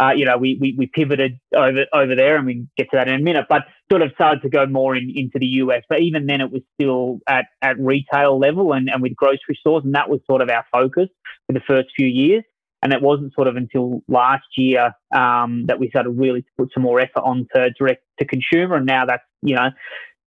uh, 0.00 0.10
you 0.10 0.24
know, 0.24 0.36
we, 0.36 0.58
we, 0.60 0.74
we 0.76 0.86
pivoted 0.86 1.38
over 1.54 1.86
over 1.92 2.16
there, 2.16 2.36
and 2.36 2.46
we 2.46 2.66
get 2.76 2.90
to 2.90 2.96
that 2.96 3.06
in 3.06 3.14
a 3.14 3.18
minute. 3.18 3.46
But 3.48 3.62
sort 3.90 4.02
of 4.02 4.10
started 4.14 4.42
to 4.42 4.48
go 4.48 4.66
more 4.66 4.96
in, 4.96 5.12
into 5.14 5.38
the 5.38 5.46
US. 5.46 5.82
But 5.88 6.00
even 6.00 6.26
then, 6.26 6.40
it 6.40 6.50
was 6.50 6.62
still 6.74 7.20
at, 7.28 7.46
at 7.62 7.78
retail 7.78 8.38
level 8.38 8.72
and, 8.72 8.88
and 8.90 9.02
with 9.02 9.14
grocery 9.14 9.56
stores, 9.60 9.84
and 9.84 9.94
that 9.94 10.08
was 10.08 10.20
sort 10.26 10.42
of 10.42 10.50
our 10.50 10.64
focus 10.72 11.08
for 11.46 11.52
the 11.52 11.60
first 11.60 11.90
few 11.96 12.08
years. 12.08 12.42
And 12.82 12.92
it 12.92 13.00
wasn't 13.00 13.32
sort 13.34 13.46
of 13.46 13.56
until 13.56 14.02
last 14.08 14.44
year 14.58 14.92
um, 15.14 15.64
that 15.66 15.78
we 15.78 15.88
started 15.88 16.10
really 16.10 16.42
to 16.42 16.48
put 16.58 16.70
some 16.74 16.82
more 16.82 17.00
effort 17.00 17.22
onto 17.22 17.70
direct 17.78 18.02
to 18.18 18.26
consumer, 18.26 18.76
and 18.76 18.86
now 18.86 19.06
that's 19.06 19.22
you 19.42 19.54
know 19.54 19.70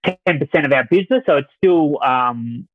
ten 0.05 0.39
percent 0.39 0.65
of 0.65 0.73
our 0.73 0.85
business. 0.89 1.23
So 1.25 1.37
it's 1.37 1.49
still 1.57 2.01
um, 2.03 2.67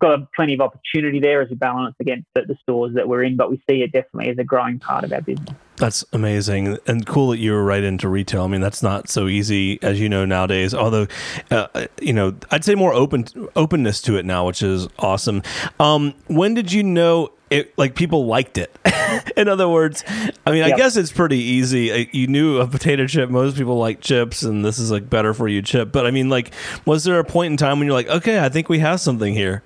got 0.00 0.32
plenty 0.32 0.54
of 0.54 0.60
opportunity 0.60 1.20
there 1.20 1.42
as 1.42 1.50
we 1.50 1.56
balance 1.56 1.94
against 2.00 2.26
the, 2.34 2.42
the, 2.42 2.56
stores 2.62 2.94
that 2.94 3.08
we're 3.08 3.24
in, 3.24 3.36
but 3.36 3.50
we 3.50 3.62
see 3.68 3.82
it 3.82 3.92
definitely 3.92 4.30
as 4.30 4.38
a 4.38 4.44
growing 4.44 4.78
part 4.78 5.04
of 5.04 5.12
our 5.12 5.20
business. 5.20 5.54
That's 5.78 6.04
amazing 6.12 6.78
and 6.86 7.06
cool 7.06 7.30
that 7.30 7.38
you 7.38 7.52
were 7.52 7.64
right 7.64 7.82
into 7.82 8.08
retail. 8.08 8.42
I 8.42 8.46
mean, 8.48 8.60
that's 8.60 8.82
not 8.82 9.08
so 9.08 9.28
easy 9.28 9.80
as 9.82 10.00
you 10.00 10.08
know 10.08 10.24
nowadays. 10.24 10.74
Although, 10.74 11.06
uh, 11.50 11.86
you 12.02 12.12
know, 12.12 12.34
I'd 12.50 12.64
say 12.64 12.74
more 12.74 12.92
open 12.92 13.26
openness 13.54 14.02
to 14.02 14.16
it 14.16 14.24
now, 14.24 14.46
which 14.46 14.62
is 14.62 14.88
awesome. 14.98 15.42
Um, 15.78 16.14
when 16.26 16.54
did 16.54 16.72
you 16.72 16.82
know 16.82 17.30
it? 17.50 17.76
Like 17.78 17.94
people 17.94 18.26
liked 18.26 18.58
it. 18.58 18.76
In 19.36 19.48
other 19.48 19.68
words, 19.68 20.02
I 20.46 20.50
mean, 20.50 20.64
yep. 20.64 20.74
I 20.74 20.76
guess 20.76 20.96
it's 20.96 21.12
pretty 21.12 21.38
easy. 21.38 21.92
Uh, 21.92 22.06
you 22.12 22.26
knew 22.26 22.58
a 22.58 22.66
potato 22.66 23.06
chip. 23.06 23.30
Most 23.30 23.56
people 23.56 23.78
like 23.78 24.00
chips, 24.00 24.42
and 24.42 24.64
this 24.64 24.80
is 24.80 24.90
like 24.90 25.08
better 25.08 25.32
for 25.32 25.46
you 25.46 25.62
chip. 25.62 25.92
But 25.92 26.06
I 26.06 26.10
mean, 26.10 26.28
like, 26.28 26.52
was 26.86 27.04
there 27.04 27.20
a 27.20 27.24
point 27.24 27.52
in 27.52 27.56
time 27.56 27.78
when 27.78 27.86
you're 27.86 27.96
like, 27.96 28.08
okay, 28.08 28.40
I 28.40 28.48
think 28.48 28.68
we 28.68 28.80
have 28.80 29.00
something 29.00 29.32
here? 29.32 29.62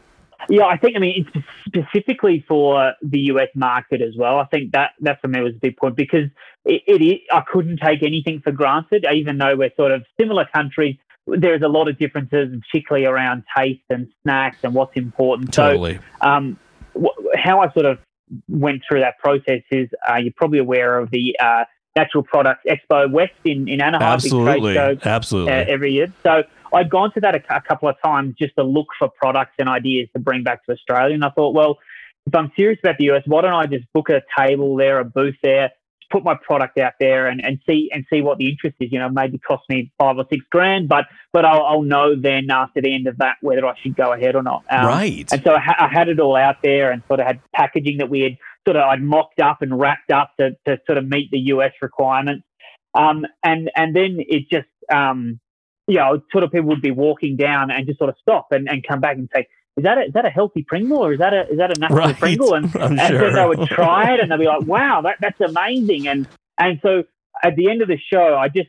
Yeah, 0.49 0.67
I 0.67 0.77
think 0.77 0.97
I 0.97 0.99
mean 0.99 1.31
specifically 1.67 2.45
for 2.47 2.93
the 3.03 3.21
US 3.33 3.49
market 3.55 4.01
as 4.01 4.15
well. 4.17 4.39
I 4.39 4.45
think 4.47 4.73
that 4.73 4.93
that 5.01 5.21
for 5.21 5.29
me 5.29 5.41
was 5.41 5.55
a 5.55 5.59
big 5.59 5.77
point 5.77 5.97
because 5.97 6.29
it, 6.65 6.83
it 6.87 7.21
I 7.33 7.43
couldn't 7.43 7.79
take 7.79 8.03
anything 8.03 8.41
for 8.41 8.53
granted, 8.53 9.07
even 9.13 9.39
though 9.39 9.57
we're 9.57 9.75
sort 9.77 9.93
of 9.93 10.05
similar 10.19 10.47
countries. 10.55 10.97
There's 11.27 11.63
a 11.63 11.69
lot 11.69 11.89
of 11.89 11.99
differences, 11.99 12.57
particularly 12.71 13.07
around 13.07 13.45
taste 13.57 13.85
and 13.91 14.09
snacks 14.23 14.59
and 14.65 14.75
what's 14.75 14.97
important. 14.97 15.53
Totally. 15.53 16.01
So, 16.21 16.29
um, 16.29 16.59
wh- 17.01 17.37
how 17.37 17.61
I 17.61 17.73
sort 17.73 17.87
of 17.87 17.99
went 18.49 18.83
through 18.89 19.01
that 19.01 19.19
process 19.19 19.63
is 19.71 19.89
uh, 20.09 20.17
you're 20.17 20.33
probably 20.37 20.59
aware 20.59 20.99
of 20.99 21.11
the 21.11 21.37
uh, 21.39 21.65
Natural 21.97 22.23
Products 22.23 22.65
Expo 22.67 23.11
West 23.11 23.33
in 23.45 23.69
in 23.69 23.81
Anaheim. 23.81 24.15
Absolutely, 24.15 24.79
absolutely. 24.79 25.53
Uh, 25.53 25.65
every 25.69 25.93
year. 25.93 26.13
So 26.23 26.43
I'd 26.73 26.91
gone 26.91 27.13
to 27.13 27.21
that 27.21 27.35
a, 27.35 27.57
a, 27.57 27.61
couple 27.61 27.89
of 27.89 27.97
times 28.03 28.35
just 28.39 28.55
to 28.57 28.63
look 28.63 28.87
for 28.99 29.09
products 29.09 29.53
and 29.59 29.69
ideas 29.69 30.09
to 30.15 30.21
bring 30.21 30.43
back 30.43 30.65
to 30.67 30.73
Australia. 30.73 31.15
And 31.15 31.25
I 31.25 31.31
thought, 31.31 31.55
well, 31.55 31.79
if 32.27 32.35
I'm 32.35 32.51
serious 32.57 32.79
about 32.83 32.97
the 32.99 33.11
US, 33.11 33.23
why 33.27 33.43
don't 33.43 33.53
I 33.53 33.67
just 33.67 33.85
book 33.93 34.09
a 34.09 34.23
table 34.39 34.77
there, 34.77 34.99
a 34.99 35.05
booth 35.05 35.37
there, 35.43 35.71
put 36.11 36.23
my 36.23 36.35
product 36.35 36.79
out 36.79 36.93
there 37.01 37.27
and, 37.27 37.45
and 37.45 37.59
see 37.67 37.91
and 37.93 38.05
see 38.11 38.21
what 38.21 38.39
the 38.39 38.49
interest 38.49 38.77
is. 38.81 38.93
You 38.93 38.99
know, 38.99 39.09
maybe 39.09 39.39
cost 39.39 39.65
me 39.69 39.91
five 39.99 40.19
or 40.19 40.27
six 40.31 40.45
grand, 40.51 40.89
but 40.89 41.07
but 41.33 41.45
I'll, 41.45 41.65
I'll 41.65 41.83
know 41.83 42.15
then 42.15 42.51
after 42.51 42.81
the 42.81 42.95
end 42.95 43.07
of 43.07 43.17
that 43.19 43.37
whether 43.41 43.67
I 43.67 43.75
should 43.83 43.97
go 43.97 44.13
ahead 44.13 44.37
or 44.37 44.43
not. 44.43 44.65
Um, 44.71 44.87
right. 44.87 45.27
And 45.33 45.43
so 45.43 45.55
I, 45.55 45.61
ha- 45.61 45.77
I, 45.79 45.89
had 45.89 46.09
it 46.09 46.21
all 46.21 46.37
out 46.37 46.57
there 46.63 46.93
and 46.93 47.03
sort 47.09 47.21
of 47.21 47.27
had 47.27 47.41
packaging 47.55 47.99
that 47.99 48.11
we 48.11 48.21
had 48.21 48.37
sort 48.67 48.77
of 48.77 48.85
I'd 48.85 49.03
mocked 49.03 49.41
up 49.41 49.63
and 49.63 49.79
wrapped 49.79 50.11
up 50.11 50.33
to, 50.39 50.51
to 50.67 50.79
sort 50.87 50.99
of 50.99 51.07
meet 51.07 51.31
the 51.31 51.39
US 51.39 51.73
requirements. 51.81 52.45
Um, 52.95 53.25
and 53.43 53.71
and 53.75 53.97
then 53.97 54.19
it 54.19 54.51
just 54.51 54.69
um, 54.93 55.41
you 55.87 55.97
know, 55.97 56.23
sort 56.31 56.45
of 56.45 56.51
people 56.51 56.69
would 56.69 56.83
be 56.83 56.91
walking 56.91 57.37
down 57.37 57.71
and 57.71 57.87
just 57.87 57.99
sort 57.99 58.11
of 58.11 58.17
stop 58.21 58.49
and, 58.51 58.69
and 58.69 58.87
come 58.87 59.01
back 59.01 59.17
and 59.17 59.29
say, 59.35 59.47
is 59.77 59.85
that 59.85 59.99
a, 59.99 60.03
is 60.03 60.13
that 60.13 60.25
a 60.25 60.31
healthy 60.31 60.65
Pringle 60.67 60.99
or 60.99 61.15
is 61.15 61.19
that 61.19 61.33
a 61.33 61.49
is 61.49 61.59
that 61.59 61.77
a 61.77 61.81
natural 61.81 61.99
right. 61.99 62.19
Pringle? 62.19 62.55
And, 62.55 62.65
and 62.81 63.01
sure. 63.01 63.31
so 63.31 63.37
they 63.37 63.47
would 63.47 63.69
try 63.69 64.15
it 64.15 64.21
and 64.21 64.31
they'd 64.31 64.39
be 64.39 64.47
like, 64.47 64.67
wow, 64.67 65.01
that, 65.03 65.17
that's 65.21 65.41
amazing. 65.41 66.09
And 66.09 66.29
and 66.59 66.79
so 66.83 67.05
at 67.43 67.57
the 67.57 67.71
end 67.71 67.83
of 67.83 67.89
the 67.89 67.99
show, 68.13 68.37
I 68.37 68.49
just 68.49 68.69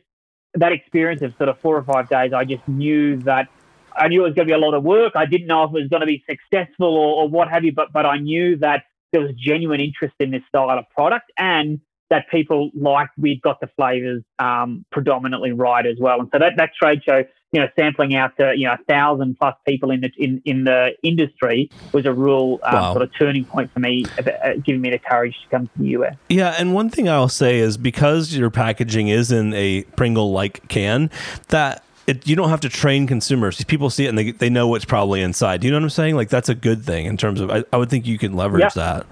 that 0.54 0.72
experience 0.72 1.20
of 1.22 1.34
sort 1.36 1.48
of 1.48 1.58
four 1.60 1.76
or 1.76 1.82
five 1.82 2.08
days, 2.08 2.32
I 2.32 2.44
just 2.44 2.66
knew 2.66 3.18
that 3.22 3.48
I 3.94 4.08
knew 4.08 4.22
it 4.22 4.28
was 4.28 4.34
going 4.34 4.48
to 4.48 4.52
be 4.52 4.56
a 4.56 4.58
lot 4.58 4.74
of 4.74 4.82
work. 4.82 5.12
I 5.14 5.26
didn't 5.26 5.46
know 5.46 5.64
if 5.64 5.70
it 5.70 5.74
was 5.74 5.88
going 5.88 6.00
to 6.00 6.06
be 6.06 6.24
successful 6.28 6.96
or, 6.96 7.22
or 7.22 7.28
what 7.28 7.48
have 7.48 7.64
you, 7.64 7.72
but 7.72 7.92
but 7.92 8.06
I 8.06 8.18
knew 8.18 8.56
that 8.58 8.84
there 9.14 9.22
was 9.22 9.32
genuine 9.38 9.80
interest 9.80 10.14
in 10.18 10.32
this 10.32 10.42
style 10.48 10.76
of 10.76 10.84
product 10.90 11.30
and 11.38 11.80
that 12.10 12.28
people 12.30 12.70
liked. 12.74 13.12
We'd 13.16 13.40
got 13.42 13.60
the 13.60 13.68
flavors 13.76 14.22
um, 14.38 14.84
predominantly 14.90 15.52
right 15.52 15.86
as 15.86 15.96
well, 15.98 16.20
and 16.20 16.28
so 16.32 16.38
that, 16.38 16.54
that 16.56 16.70
trade 16.80 17.02
show, 17.02 17.24
you 17.52 17.60
know, 17.60 17.68
sampling 17.78 18.14
out 18.14 18.36
to 18.38 18.52
you 18.56 18.66
know 18.66 18.74
a 18.74 18.84
thousand 18.88 19.36
plus 19.38 19.54
people 19.66 19.90
in 19.90 20.00
the 20.00 20.10
in, 20.18 20.42
in 20.44 20.64
the 20.64 20.90
industry 21.02 21.70
was 21.92 22.04
a 22.04 22.12
real 22.12 22.58
um, 22.64 22.74
wow. 22.74 22.92
sort 22.92 23.02
of 23.02 23.10
turning 23.16 23.44
point 23.44 23.72
for 23.72 23.80
me, 23.80 24.04
uh, 24.18 24.54
giving 24.64 24.80
me 24.80 24.90
the 24.90 24.98
courage 24.98 25.34
to 25.42 25.48
come 25.48 25.66
to 25.66 25.78
the 25.78 25.88
US. 25.88 26.16
Yeah, 26.28 26.54
and 26.58 26.74
one 26.74 26.90
thing 26.90 27.08
I'll 27.08 27.28
say 27.28 27.58
is 27.58 27.76
because 27.76 28.36
your 28.36 28.50
packaging 28.50 29.08
is 29.08 29.32
in 29.32 29.54
a 29.54 29.84
Pringle 29.96 30.32
like 30.32 30.68
can, 30.68 31.10
that 31.48 31.84
it, 32.06 32.26
you 32.26 32.36
don't 32.36 32.50
have 32.50 32.60
to 32.60 32.68
train 32.68 33.06
consumers. 33.06 33.62
People 33.64 33.90
see 33.90 34.06
it 34.06 34.08
and 34.08 34.18
they, 34.18 34.30
they 34.32 34.50
know 34.50 34.68
what's 34.68 34.84
probably 34.84 35.22
inside. 35.22 35.60
Do 35.60 35.66
you 35.66 35.72
know 35.72 35.78
what 35.78 35.84
I'm 35.84 35.90
saying? 35.90 36.16
Like 36.16 36.28
that's 36.28 36.48
a 36.48 36.54
good 36.54 36.84
thing 36.84 37.06
in 37.06 37.16
terms 37.16 37.40
of. 37.40 37.50
I, 37.50 37.64
I 37.72 37.76
would 37.76 37.90
think 37.90 38.06
you 38.06 38.18
can 38.18 38.34
leverage 38.34 38.62
yep. 38.62 38.74
that. 38.74 39.06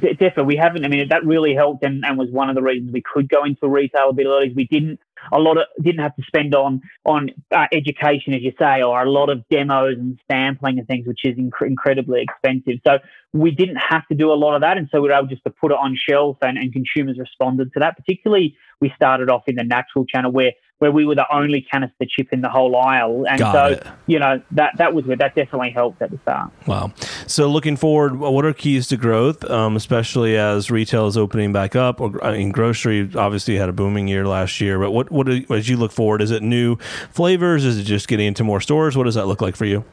D- 0.00 0.12
definitely, 0.14 0.44
we 0.44 0.56
haven't. 0.56 0.84
I 0.84 0.88
mean, 0.88 1.08
that 1.08 1.24
really 1.24 1.54
helped, 1.54 1.84
and, 1.84 2.04
and 2.04 2.18
was 2.18 2.28
one 2.30 2.48
of 2.48 2.56
the 2.56 2.62
reasons 2.62 2.92
we 2.92 3.02
could 3.02 3.28
go 3.28 3.44
into 3.44 3.68
retail 3.68 4.10
a 4.10 4.12
bit 4.12 4.26
early. 4.26 4.52
We 4.54 4.64
didn't 4.64 4.98
a 5.32 5.38
lot 5.38 5.58
of 5.58 5.64
didn't 5.82 6.00
have 6.00 6.16
to 6.16 6.22
spend 6.26 6.54
on 6.54 6.82
on 7.04 7.30
uh, 7.54 7.66
education, 7.72 8.34
as 8.34 8.42
you 8.42 8.52
say, 8.58 8.82
or 8.82 9.02
a 9.02 9.10
lot 9.10 9.28
of 9.28 9.44
demos 9.48 9.96
and 9.98 10.18
sampling 10.30 10.78
and 10.78 10.86
things, 10.86 11.06
which 11.06 11.24
is 11.24 11.36
inc- 11.36 11.66
incredibly 11.66 12.22
expensive. 12.22 12.80
So 12.86 12.98
we 13.32 13.50
didn't 13.50 13.76
have 13.76 14.06
to 14.08 14.14
do 14.14 14.32
a 14.32 14.34
lot 14.34 14.54
of 14.54 14.62
that, 14.62 14.78
and 14.78 14.88
so 14.90 15.00
we 15.00 15.08
were 15.08 15.14
able 15.14 15.28
just 15.28 15.44
to 15.44 15.50
put 15.50 15.72
it 15.72 15.78
on 15.78 15.96
shelf, 16.08 16.38
and, 16.42 16.58
and 16.58 16.72
consumers 16.72 17.18
responded 17.18 17.72
to 17.74 17.80
that. 17.80 17.96
Particularly, 17.96 18.56
we 18.80 18.92
started 18.96 19.30
off 19.30 19.42
in 19.46 19.56
the 19.56 19.64
natural 19.64 20.04
channel 20.04 20.32
where 20.32 20.52
where 20.80 20.90
we 20.90 21.04
were 21.04 21.14
the 21.14 21.26
only 21.32 21.60
canister 21.60 22.06
chip 22.08 22.28
in 22.32 22.40
the 22.40 22.48
whole 22.48 22.74
aisle. 22.74 23.24
And 23.28 23.38
Got 23.38 23.52
so, 23.52 23.64
it. 23.74 23.86
you 24.06 24.18
know, 24.18 24.42
that 24.52 24.72
that 24.78 24.94
was 24.94 25.04
that 25.06 25.34
definitely 25.34 25.70
helped 25.70 26.00
at 26.00 26.10
the 26.10 26.18
start. 26.22 26.50
Wow. 26.66 26.92
So 27.26 27.48
looking 27.48 27.76
forward, 27.76 28.16
what 28.16 28.44
are 28.46 28.54
keys 28.54 28.88
to 28.88 28.96
growth, 28.96 29.44
um, 29.50 29.76
especially 29.76 30.38
as 30.38 30.70
retail 30.70 31.06
is 31.06 31.18
opening 31.18 31.52
back 31.52 31.76
up? 31.76 32.00
Or 32.00 32.22
I 32.24 32.38
mean, 32.38 32.50
grocery 32.50 33.10
obviously 33.14 33.56
had 33.56 33.68
a 33.68 33.74
booming 33.74 34.08
year 34.08 34.26
last 34.26 34.60
year, 34.60 34.78
but 34.78 34.90
what 34.90 35.10
what 35.12 35.28
as 35.28 35.68
you 35.68 35.76
look 35.76 35.92
forward, 35.92 36.22
is 36.22 36.30
it 36.30 36.42
new 36.42 36.76
flavors? 37.12 37.64
Is 37.66 37.78
it 37.78 37.84
just 37.84 38.08
getting 38.08 38.26
into 38.26 38.42
more 38.42 38.62
stores? 38.62 38.96
What 38.96 39.04
does 39.04 39.16
that 39.16 39.26
look 39.26 39.42
like 39.42 39.56
for 39.56 39.66
you? 39.66 39.84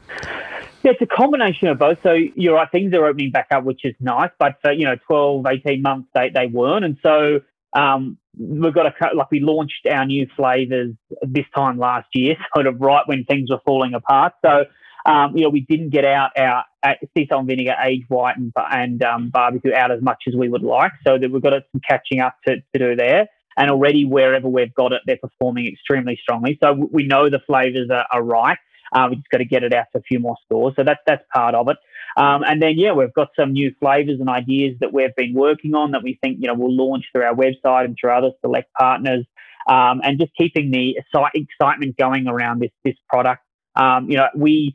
Yeah, 0.82 0.92
it's 0.92 1.02
a 1.02 1.06
combination 1.06 1.68
of 1.68 1.78
both. 1.78 1.98
So 2.02 2.12
you're 2.12 2.54
right, 2.54 2.70
things 2.70 2.94
are 2.94 3.04
opening 3.04 3.30
back 3.30 3.48
up, 3.50 3.64
which 3.64 3.84
is 3.84 3.94
nice, 4.00 4.30
but 4.38 4.54
for, 4.62 4.72
you 4.72 4.84
know, 4.84 4.94
12, 5.06 5.44
18 5.44 5.82
months, 5.82 6.08
they, 6.14 6.30
they 6.30 6.46
weren't. 6.46 6.84
And 6.84 6.96
so 7.02 7.40
um, 7.74 8.18
we've 8.38 8.74
got 8.74 8.86
a 8.86 9.16
like 9.16 9.30
we 9.30 9.40
launched 9.40 9.86
our 9.90 10.04
new 10.04 10.26
flavors 10.36 10.92
this 11.22 11.44
time 11.54 11.78
last 11.78 12.08
year, 12.14 12.36
sort 12.54 12.66
of 12.66 12.80
right 12.80 13.06
when 13.06 13.24
things 13.24 13.50
were 13.50 13.60
falling 13.64 13.94
apart. 13.94 14.34
So 14.44 14.64
um, 15.06 15.36
you 15.36 15.44
know 15.44 15.50
we 15.50 15.60
didn't 15.60 15.90
get 15.90 16.04
out 16.04 16.30
our 16.36 16.64
sea 17.16 17.26
salt 17.28 17.40
and 17.40 17.48
vinegar, 17.48 17.74
aged 17.82 18.06
white, 18.08 18.36
and, 18.36 18.52
and 18.56 19.02
um, 19.02 19.30
barbecue 19.30 19.74
out 19.74 19.90
as 19.90 20.02
much 20.02 20.24
as 20.26 20.34
we 20.34 20.48
would 20.48 20.62
like. 20.62 20.92
So 21.06 21.18
that 21.18 21.30
we've 21.30 21.42
got 21.42 21.52
some 21.72 21.80
catching 21.86 22.20
up 22.20 22.36
to, 22.46 22.56
to 22.56 22.78
do 22.78 22.96
there. 22.96 23.28
And 23.56 23.70
already 23.72 24.04
wherever 24.04 24.48
we've 24.48 24.72
got 24.72 24.92
it, 24.92 25.02
they're 25.04 25.16
performing 25.16 25.66
extremely 25.66 26.16
strongly. 26.22 26.58
So 26.62 26.88
we 26.92 27.04
know 27.04 27.28
the 27.28 27.40
flavors 27.44 27.90
are, 27.90 28.06
are 28.12 28.22
right. 28.22 28.56
Uh, 28.92 29.06
we 29.10 29.16
just 29.16 29.28
got 29.28 29.38
to 29.38 29.44
get 29.44 29.62
it 29.62 29.72
out 29.74 29.86
to 29.92 29.98
a 29.98 30.02
few 30.02 30.18
more 30.18 30.36
stores. 30.44 30.74
So 30.76 30.84
that's 30.84 31.00
that's 31.06 31.24
part 31.32 31.54
of 31.54 31.68
it. 31.68 31.76
Um, 32.16 32.42
and 32.42 32.60
then, 32.60 32.74
yeah, 32.76 32.92
we've 32.92 33.12
got 33.14 33.28
some 33.38 33.52
new 33.52 33.72
flavors 33.78 34.18
and 34.18 34.28
ideas 34.28 34.76
that 34.80 34.92
we've 34.92 35.14
been 35.14 35.34
working 35.34 35.74
on 35.74 35.92
that 35.92 36.02
we 36.02 36.18
think, 36.20 36.38
you 36.40 36.48
know, 36.48 36.54
we'll 36.54 36.74
launch 36.74 37.04
through 37.12 37.22
our 37.22 37.34
website 37.34 37.84
and 37.84 37.96
through 38.00 38.10
other 38.10 38.30
select 38.40 38.72
partners. 38.72 39.24
Um, 39.68 40.00
and 40.02 40.18
just 40.18 40.32
keeping 40.36 40.70
the 40.70 40.98
excitement 41.34 41.96
going 41.98 42.26
around 42.26 42.60
this 42.60 42.70
this 42.84 42.94
product. 43.08 43.42
Um, 43.76 44.10
you 44.10 44.16
know, 44.16 44.28
we 44.34 44.74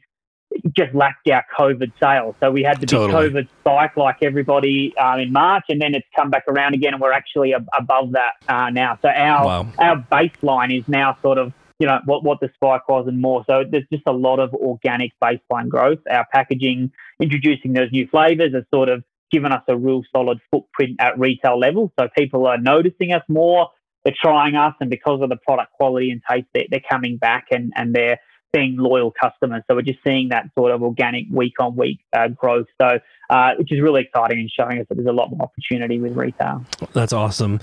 just 0.78 0.94
lacked 0.94 1.28
our 1.30 1.44
COVID 1.58 1.92
sales, 2.00 2.36
so 2.40 2.52
we 2.52 2.62
had 2.62 2.80
the 2.80 2.86
totally. 2.86 3.30
big 3.30 3.34
COVID 3.34 3.48
spike 3.62 3.98
like 3.98 4.18
everybody 4.22 4.96
um, 4.98 5.20
in 5.20 5.32
March, 5.32 5.64
and 5.70 5.82
then 5.82 5.96
it's 5.96 6.06
come 6.16 6.30
back 6.30 6.44
around 6.48 6.76
again, 6.76 6.94
and 6.94 7.02
we're 7.02 7.12
actually 7.12 7.56
ab- 7.56 7.68
above 7.78 8.12
that 8.12 8.34
uh, 8.48 8.70
now. 8.70 9.00
So 9.02 9.10
our 9.10 9.46
wow. 9.46 9.68
our 9.80 9.98
baseline 10.12 10.78
is 10.78 10.88
now 10.88 11.18
sort 11.24 11.40
of 11.40 11.54
you 11.84 11.88
know 11.88 12.00
what 12.06 12.24
what 12.24 12.40
the 12.40 12.50
spike 12.56 12.88
was 12.88 13.08
and 13.10 13.20
more. 13.20 13.44
So 13.46 13.66
there's 13.70 13.84
just 13.92 14.04
a 14.08 14.14
lot 14.14 14.40
of 14.40 14.54
organic 14.54 15.12
baseline 15.22 15.68
growth. 15.68 16.00
Our 16.10 16.26
packaging, 16.32 16.94
introducing 17.22 17.74
those 17.74 17.92
new 17.92 18.08
flavors, 18.08 18.54
has 18.54 18.64
sort 18.74 18.88
of 18.88 19.04
given 19.34 19.52
us 19.52 19.64
a 19.68 19.76
real 19.76 20.02
solid 20.16 20.40
footprint 20.50 20.96
at 21.00 21.20
retail 21.20 21.60
level. 21.60 21.92
So 22.00 22.08
people 22.18 22.48
are 22.48 22.58
noticing 22.58 23.12
us 23.12 23.24
more. 23.28 23.68
They're 24.06 24.16
trying 24.18 24.56
us, 24.56 24.74
and 24.80 24.90
because 24.90 25.22
of 25.22 25.28
the 25.28 25.36
product 25.36 25.74
quality 25.74 26.10
and 26.10 26.22
taste, 26.30 26.48
they're, 26.54 26.68
they're 26.70 26.90
coming 26.90 27.18
back 27.18 27.48
and 27.52 27.74
and 27.76 27.94
they're 27.94 28.18
being 28.54 28.78
loyal 28.78 29.12
customers. 29.12 29.64
So 29.70 29.76
we're 29.76 29.82
just 29.82 30.00
seeing 30.06 30.30
that 30.30 30.50
sort 30.58 30.72
of 30.72 30.84
organic 30.84 31.26
week 31.30 31.54
on 31.60 31.76
week 31.76 32.00
uh, 32.14 32.30
growth. 32.30 32.68
So 32.80 33.00
uh, 33.30 33.56
which 33.58 33.72
is 33.72 33.82
really 33.82 34.02
exciting 34.02 34.40
and 34.40 34.52
showing 34.52 34.80
us 34.80 34.86
that 34.90 34.96
there's 34.96 35.08
a 35.08 35.12
lot 35.12 35.32
more 35.32 35.42
opportunity 35.42 36.00
with 36.00 36.16
retail. 36.16 36.64
That's 36.94 37.14
awesome. 37.14 37.60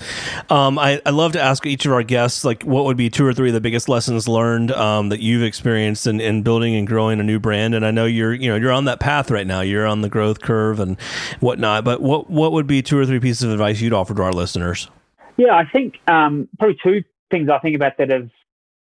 Um, 0.49 0.77
I, 0.77 1.01
I 1.05 1.11
love 1.11 1.31
to 1.33 1.41
ask 1.41 1.65
each 1.65 1.85
of 1.85 1.93
our 1.93 2.03
guests 2.03 2.43
like 2.43 2.63
what 2.63 2.83
would 2.85 2.97
be 2.97 3.09
two 3.09 3.25
or 3.25 3.33
three 3.33 3.49
of 3.49 3.53
the 3.53 3.61
biggest 3.61 3.87
lessons 3.87 4.27
learned 4.27 4.71
um, 4.71 5.09
that 5.09 5.21
you've 5.21 5.43
experienced 5.43 6.07
in, 6.07 6.19
in 6.19 6.41
building 6.41 6.75
and 6.75 6.85
growing 6.85 7.21
a 7.21 7.23
new 7.23 7.39
brand. 7.39 7.73
And 7.73 7.85
I 7.85 7.91
know 7.91 8.05
you're 8.05 8.33
you 8.33 8.49
know 8.49 8.57
you're 8.57 8.71
on 8.71 8.85
that 8.85 8.99
path 8.99 9.31
right 9.31 9.47
now. 9.47 9.61
You're 9.61 9.87
on 9.87 10.01
the 10.01 10.09
growth 10.09 10.41
curve 10.41 10.79
and 10.79 10.99
whatnot. 11.39 11.85
But 11.85 12.01
what 12.01 12.29
what 12.29 12.51
would 12.51 12.67
be 12.67 12.81
two 12.81 12.97
or 12.97 13.05
three 13.05 13.19
pieces 13.19 13.43
of 13.43 13.51
advice 13.51 13.79
you'd 13.79 13.93
offer 13.93 14.13
to 14.13 14.23
our 14.23 14.33
listeners? 14.33 14.89
Yeah, 15.37 15.55
I 15.55 15.63
think 15.71 15.95
um, 16.07 16.49
probably 16.59 16.77
two 16.83 17.03
things 17.29 17.49
I 17.49 17.59
think 17.59 17.75
about 17.75 17.97
that 17.97 18.09
have 18.11 18.29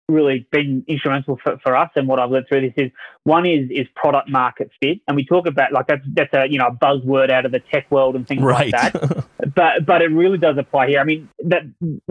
really 0.07 0.47
been 0.51 0.85
instrumental 0.87 1.37
for, 1.43 1.57
for 1.63 1.75
us 1.75 1.89
and 1.95 2.07
what 2.07 2.19
I've 2.19 2.29
lived 2.29 2.47
through 2.47 2.61
this 2.61 2.73
is 2.77 2.91
one 3.23 3.45
is 3.45 3.69
is 3.69 3.87
product 3.95 4.29
market 4.29 4.71
fit. 4.81 4.99
And 5.07 5.15
we 5.15 5.25
talk 5.25 5.47
about 5.47 5.73
like 5.73 5.87
that's 5.87 6.01
that's 6.13 6.33
a 6.33 6.49
you 6.49 6.57
know 6.57 6.67
a 6.67 6.71
buzzword 6.71 7.29
out 7.29 7.45
of 7.45 7.51
the 7.51 7.59
tech 7.59 7.89
world 7.91 8.15
and 8.15 8.27
things 8.27 8.41
right. 8.41 8.71
like 8.71 8.93
that. 8.93 9.25
but 9.55 9.85
but 9.85 10.01
it 10.01 10.11
really 10.11 10.37
does 10.37 10.57
apply 10.57 10.87
here. 10.87 10.99
I 10.99 11.03
mean 11.03 11.29
that 11.45 11.63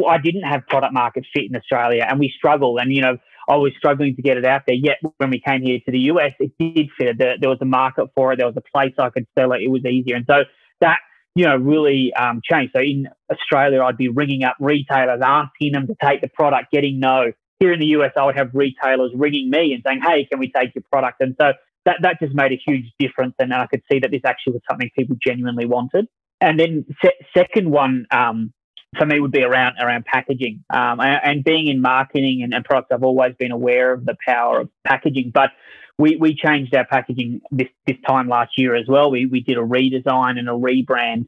I 0.07 0.19
didn't 0.19 0.43
have 0.43 0.67
product 0.67 0.93
market 0.93 1.25
fit 1.33 1.45
in 1.49 1.57
Australia 1.57 2.07
and 2.09 2.19
we 2.19 2.33
struggled 2.37 2.79
and 2.81 2.93
you 2.93 3.03
know 3.03 3.19
I 3.49 3.57
was 3.57 3.73
struggling 3.79 4.17
to 4.17 4.23
get 4.23 4.37
it 4.37 4.45
out 4.45 4.63
there. 4.67 4.77
Yet 4.77 4.99
when 5.19 5.31
we 5.31 5.41
came 5.41 5.63
here 5.63 5.79
to 5.87 5.93
the 5.93 6.01
US, 6.11 6.33
it 6.41 6.53
did 6.59 6.89
fit. 6.99 7.17
There, 7.17 7.37
there 7.41 7.49
was 7.49 7.59
a 7.61 7.67
market 7.67 8.09
for 8.15 8.33
it. 8.33 8.37
There 8.37 8.47
was 8.47 8.57
a 8.57 8.77
place 8.77 8.93
I 8.99 9.11
could 9.11 9.27
sell 9.39 9.53
it. 9.53 9.63
It 9.63 9.69
was 9.69 9.85
easier. 9.85 10.17
And 10.17 10.27
so 10.29 10.43
that 10.81 10.99
you 11.37 11.45
know, 11.45 11.55
really 11.55 12.15
um, 12.15 12.41
changed. 12.43 12.73
So 12.75 12.81
in 12.81 13.09
Australia, 13.31 13.83
I'd 13.83 13.99
be 13.99 14.09
ringing 14.09 14.43
up 14.43 14.57
retailers, 14.59 15.21
asking 15.23 15.73
them 15.73 15.87
to 15.87 15.95
take 16.03 16.23
the 16.23 16.29
product, 16.29 16.73
getting 16.73 16.99
no. 16.99 17.33
Here 17.59 17.73
in 17.73 17.81
the 17.81 17.87
US, 17.87 18.13
I 18.17 18.25
would 18.25 18.37
have 18.37 18.51
retailers 18.53 19.13
ringing 19.15 19.51
me 19.51 19.73
and 19.73 19.83
saying, 19.87 20.03
"Hey, 20.07 20.25
can 20.25 20.39
we 20.39 20.51
take 20.51 20.75
your 20.75 20.85
product?" 20.91 21.21
And 21.21 21.35
so 21.41 21.53
that 21.85 21.97
that 22.03 22.21
just 22.21 22.35
made 22.35 22.53
a 22.53 22.61
huge 22.65 22.93
difference, 22.99 23.35
and 23.39 23.53
I 23.55 23.67
could 23.67 23.83
see 23.91 23.99
that 24.01 24.11
this 24.11 24.23
actually 24.25 24.55
was 24.55 24.63
something 24.69 24.91
people 24.97 25.17
genuinely 25.25 25.67
wanted. 25.67 26.07
And 26.41 26.61
then 26.61 26.85
se- 27.03 27.27
second 27.35 27.71
one 27.71 28.07
um, 28.11 28.53
for 28.99 29.07
me 29.07 29.21
would 29.21 29.33
be 29.33 29.43
around 29.43 29.77
around 29.81 30.05
packaging 30.05 30.65
um, 30.71 31.01
and, 31.01 31.21
and, 31.25 31.45
being 31.45 31.69
in 31.69 31.81
marketing 31.81 32.43
and, 32.43 32.55
and 32.55 32.65
products. 32.65 32.89
I've 32.93 33.03
always 33.03 33.35
been 33.39 33.53
aware 33.53 33.93
of 33.93 34.05
the 34.05 34.17
power 34.27 34.61
of 34.61 34.71
packaging, 34.85 35.31
but 35.33 35.51
we, 35.99 36.17
we 36.17 36.35
changed 36.35 36.75
our 36.75 36.87
packaging 36.87 37.41
this, 37.51 37.69
this 37.87 37.97
time 38.07 38.29
last 38.29 38.59
year 38.59 38.75
as 38.75 38.87
well. 38.87 39.11
We, 39.11 39.27
we 39.27 39.41
did 39.41 39.57
a 39.57 39.63
redesign 39.63 40.39
and 40.39 40.49
a 40.49 40.53
rebrand. 40.53 41.27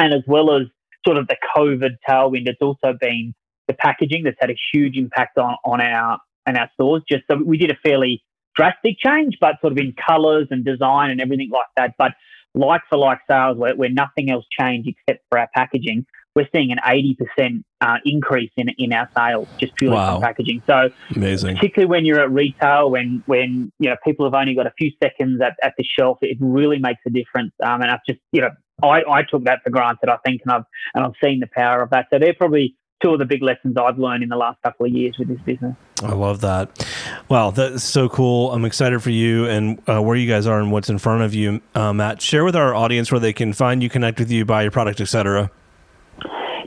And 0.00 0.14
as 0.14 0.22
well 0.26 0.54
as 0.54 0.66
sort 1.06 1.18
of 1.18 1.26
the 1.26 1.36
COVID 1.56 1.96
tailwind, 2.08 2.48
it's 2.48 2.60
also 2.60 2.96
been 2.98 3.34
the 3.68 3.74
packaging 3.74 4.24
that's 4.24 4.36
had 4.40 4.50
a 4.50 4.56
huge 4.72 4.96
impact 4.96 5.38
on, 5.38 5.56
on 5.64 5.80
our 5.80 6.18
and 6.46 6.56
our 6.56 6.70
stores. 6.74 7.02
Just 7.08 7.24
so 7.30 7.36
we 7.36 7.58
did 7.58 7.70
a 7.70 7.76
fairly 7.84 8.22
drastic 8.56 8.96
change, 8.98 9.38
but 9.40 9.56
sort 9.60 9.72
of 9.72 9.78
in 9.78 9.94
colours 10.06 10.48
and 10.50 10.64
design 10.64 11.10
and 11.10 11.20
everything 11.20 11.50
like 11.50 11.66
that. 11.76 11.94
But 11.98 12.12
like 12.54 12.82
for 12.88 12.98
like 12.98 13.18
sales, 13.28 13.58
where, 13.58 13.74
where 13.74 13.90
nothing 13.90 14.30
else 14.30 14.44
changed 14.58 14.88
except 14.88 15.24
for 15.30 15.38
our 15.38 15.48
packaging, 15.54 16.06
we're 16.36 16.48
seeing 16.52 16.72
an 16.72 16.78
80% 16.84 17.62
uh, 17.80 17.96
increase 18.04 18.50
in, 18.56 18.68
in 18.78 18.92
our 18.92 19.08
sales 19.16 19.46
just 19.58 19.74
purely 19.76 19.96
wow. 19.96 20.14
from 20.14 20.22
packaging. 20.22 20.62
So 20.66 20.88
amazing, 21.14 21.56
particularly 21.56 21.88
when 21.88 22.04
you're 22.04 22.20
at 22.20 22.30
retail, 22.30 22.90
when, 22.90 23.22
when, 23.26 23.72
you 23.78 23.90
know, 23.90 23.96
people 24.04 24.26
have 24.26 24.34
only 24.34 24.54
got 24.54 24.66
a 24.66 24.72
few 24.76 24.90
seconds 25.02 25.40
at, 25.40 25.54
at 25.62 25.74
the 25.78 25.84
shelf, 25.84 26.18
it 26.22 26.36
really 26.40 26.78
makes 26.78 27.00
a 27.06 27.10
difference. 27.10 27.52
Um, 27.62 27.82
and 27.82 27.90
I've 27.90 28.04
just, 28.08 28.20
you 28.32 28.40
know, 28.40 28.50
I, 28.82 29.02
I 29.08 29.22
took 29.22 29.44
that 29.44 29.60
for 29.62 29.70
granted, 29.70 30.08
I 30.08 30.16
think, 30.26 30.42
and 30.44 30.52
I've, 30.52 30.64
and 30.94 31.04
I've 31.04 31.12
seen 31.22 31.38
the 31.38 31.48
power 31.52 31.82
of 31.82 31.90
that. 31.90 32.06
So 32.12 32.18
they're 32.18 32.34
probably 32.34 32.76
two 33.04 33.12
of 33.12 33.18
the 33.18 33.24
big 33.26 33.42
lessons 33.42 33.76
I've 33.76 33.98
learned 33.98 34.22
in 34.22 34.30
the 34.30 34.36
last 34.36 34.62
couple 34.62 34.86
of 34.86 34.92
years 34.92 35.16
with 35.18 35.28
this 35.28 35.40
business. 35.40 35.76
I 36.02 36.14
love 36.14 36.40
that. 36.40 36.86
Wow, 37.28 37.50
that's 37.50 37.84
so 37.84 38.08
cool. 38.08 38.50
I'm 38.52 38.64
excited 38.64 39.02
for 39.02 39.10
you 39.10 39.46
and 39.46 39.78
uh, 39.88 40.00
where 40.00 40.16
you 40.16 40.28
guys 40.28 40.46
are 40.46 40.58
and 40.58 40.72
what's 40.72 40.88
in 40.88 40.98
front 40.98 41.22
of 41.22 41.34
you, 41.34 41.60
uh, 41.74 41.92
Matt. 41.92 42.22
Share 42.22 42.44
with 42.44 42.56
our 42.56 42.74
audience 42.74 43.12
where 43.12 43.20
they 43.20 43.34
can 43.34 43.52
find 43.52 43.82
you, 43.82 43.90
connect 43.90 44.18
with 44.18 44.30
you, 44.30 44.44
buy 44.46 44.62
your 44.62 44.70
product, 44.70 45.00
etc. 45.02 45.50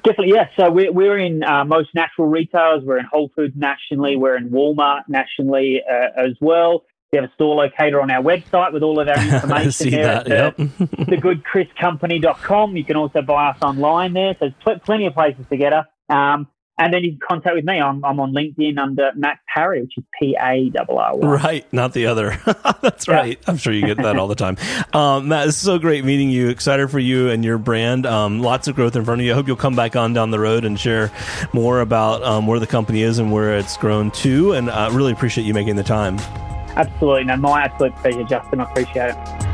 Definitely, 0.03 0.33
yes. 0.35 0.51
So 0.55 0.69
we're, 0.69 0.91
we're 0.91 1.17
in 1.17 1.43
uh, 1.43 1.65
most 1.65 1.89
natural 1.95 2.27
retailers. 2.27 2.83
We're 2.83 2.99
in 2.99 3.05
Whole 3.05 3.31
Foods 3.35 3.55
nationally. 3.57 4.15
We're 4.15 4.37
in 4.37 4.49
Walmart 4.51 5.01
nationally 5.07 5.81
uh, 5.89 6.09
as 6.15 6.33
well. 6.39 6.85
We 7.11 7.17
have 7.17 7.29
a 7.29 7.33
store 7.33 7.55
locator 7.55 7.99
on 7.99 8.11
our 8.11 8.21
website 8.21 8.73
with 8.73 8.83
all 8.83 8.99
of 8.99 9.07
our 9.07 9.19
information 9.35 9.91
there 9.91 10.03
that, 10.03 10.29
at 10.29 10.57
the, 10.57 10.63
yep. 10.63 10.89
thegoodcrispcompany.com. 11.07 12.77
You 12.77 12.83
can 12.83 12.95
also 12.95 13.21
buy 13.21 13.49
us 13.49 13.57
online 13.61 14.13
there. 14.13 14.33
So 14.33 14.37
there's 14.41 14.53
pl- 14.61 14.79
plenty 14.79 15.07
of 15.07 15.13
places 15.13 15.45
to 15.49 15.57
get 15.57 15.73
us. 15.73 15.87
Um, 16.09 16.47
and 16.79 16.93
then 16.93 17.03
you 17.03 17.11
can 17.11 17.19
contact 17.27 17.55
with 17.55 17.65
me. 17.65 17.79
I'm, 17.79 18.05
I'm 18.05 18.19
on 18.19 18.33
LinkedIn 18.33 18.77
under 18.77 19.11
Matt 19.15 19.39
Parry, 19.51 19.81
which 19.81 19.97
is 19.97 20.03
P 20.19 20.37
A 20.39 20.71
R 20.77 20.99
R 20.99 21.17
Y. 21.17 21.27
Right, 21.27 21.73
not 21.73 21.93
the 21.93 22.05
other. 22.05 22.39
That's 22.81 23.07
right. 23.07 23.39
I'm 23.47 23.57
sure 23.57 23.73
you 23.73 23.85
get 23.85 23.97
that 23.97 24.17
all 24.17 24.27
the 24.27 24.35
time. 24.35 24.57
Um, 24.93 25.29
Matt, 25.29 25.47
it's 25.47 25.57
so 25.57 25.79
great 25.79 26.05
meeting 26.05 26.29
you. 26.29 26.49
Excited 26.49 26.91
for 26.91 26.99
you 26.99 27.29
and 27.29 27.43
your 27.43 27.57
brand. 27.57 28.05
Um, 28.05 28.41
lots 28.41 28.67
of 28.67 28.75
growth 28.75 28.95
in 28.95 29.03
front 29.05 29.21
of 29.21 29.25
you. 29.25 29.31
I 29.31 29.35
hope 29.35 29.47
you'll 29.47 29.55
come 29.55 29.75
back 29.75 29.95
on 29.95 30.13
down 30.13 30.29
the 30.29 30.39
road 30.39 30.65
and 30.65 30.79
share 30.79 31.11
more 31.51 31.81
about 31.81 32.21
um, 32.21 32.45
where 32.45 32.59
the 32.59 32.67
company 32.67 33.01
is 33.01 33.17
and 33.17 33.31
where 33.31 33.57
it's 33.57 33.75
grown 33.77 34.11
to. 34.11 34.53
And 34.53 34.69
I 34.69 34.85
uh, 34.85 34.91
really 34.91 35.13
appreciate 35.13 35.45
you 35.45 35.55
making 35.55 35.77
the 35.77 35.83
time. 35.83 36.19
Absolutely. 36.75 37.23
No, 37.23 37.37
my 37.37 37.63
absolute 37.63 37.95
pleasure, 37.95 38.23
Justin. 38.23 38.61
I 38.61 38.65
appreciate 38.65 39.15
it. 39.15 39.46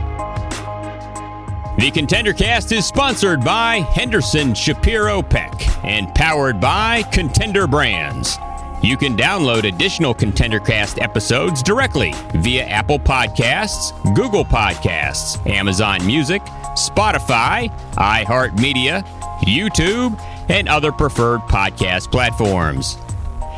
The 1.84 1.92
Contender 1.92 2.32
Cast 2.32 2.72
is 2.72 2.86
sponsored 2.86 3.44
by 3.44 3.80
Henderson 3.80 4.54
Shapiro 4.54 5.22
Peck 5.22 5.52
and 5.84 6.16
powered 6.16 6.62
by 6.62 7.04
Contender 7.12 7.68
Brands. 7.68 8.38
You 8.82 8.96
can 8.96 9.18
download 9.18 9.68
additional 9.68 10.14
Contender 10.14 10.62
Cast 10.62 10.98
episodes 11.00 11.62
directly 11.62 12.14
via 12.36 12.64
Apple 12.64 13.00
Podcasts, 13.00 13.92
Google 14.16 14.46
Podcasts, 14.46 15.46
Amazon 15.46 16.08
Music, 16.08 16.42
Spotify, 16.78 17.70
iHeartMedia, 17.96 19.04
YouTube, 19.42 20.18
and 20.48 20.70
other 20.70 20.94
preferred 20.94 21.42
podcast 21.42 22.10
platforms. 22.14 22.98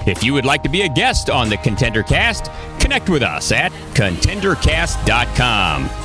If 0.08 0.24
you 0.24 0.34
would 0.34 0.46
like 0.46 0.64
to 0.64 0.70
be 0.70 0.82
a 0.82 0.90
guest 0.90 1.30
on 1.30 1.48
the 1.48 1.58
Contender 1.58 2.02
Cast, 2.02 2.50
connect 2.80 3.08
with 3.08 3.22
us 3.22 3.52
at 3.52 3.72
contendercast.com. 3.94 6.05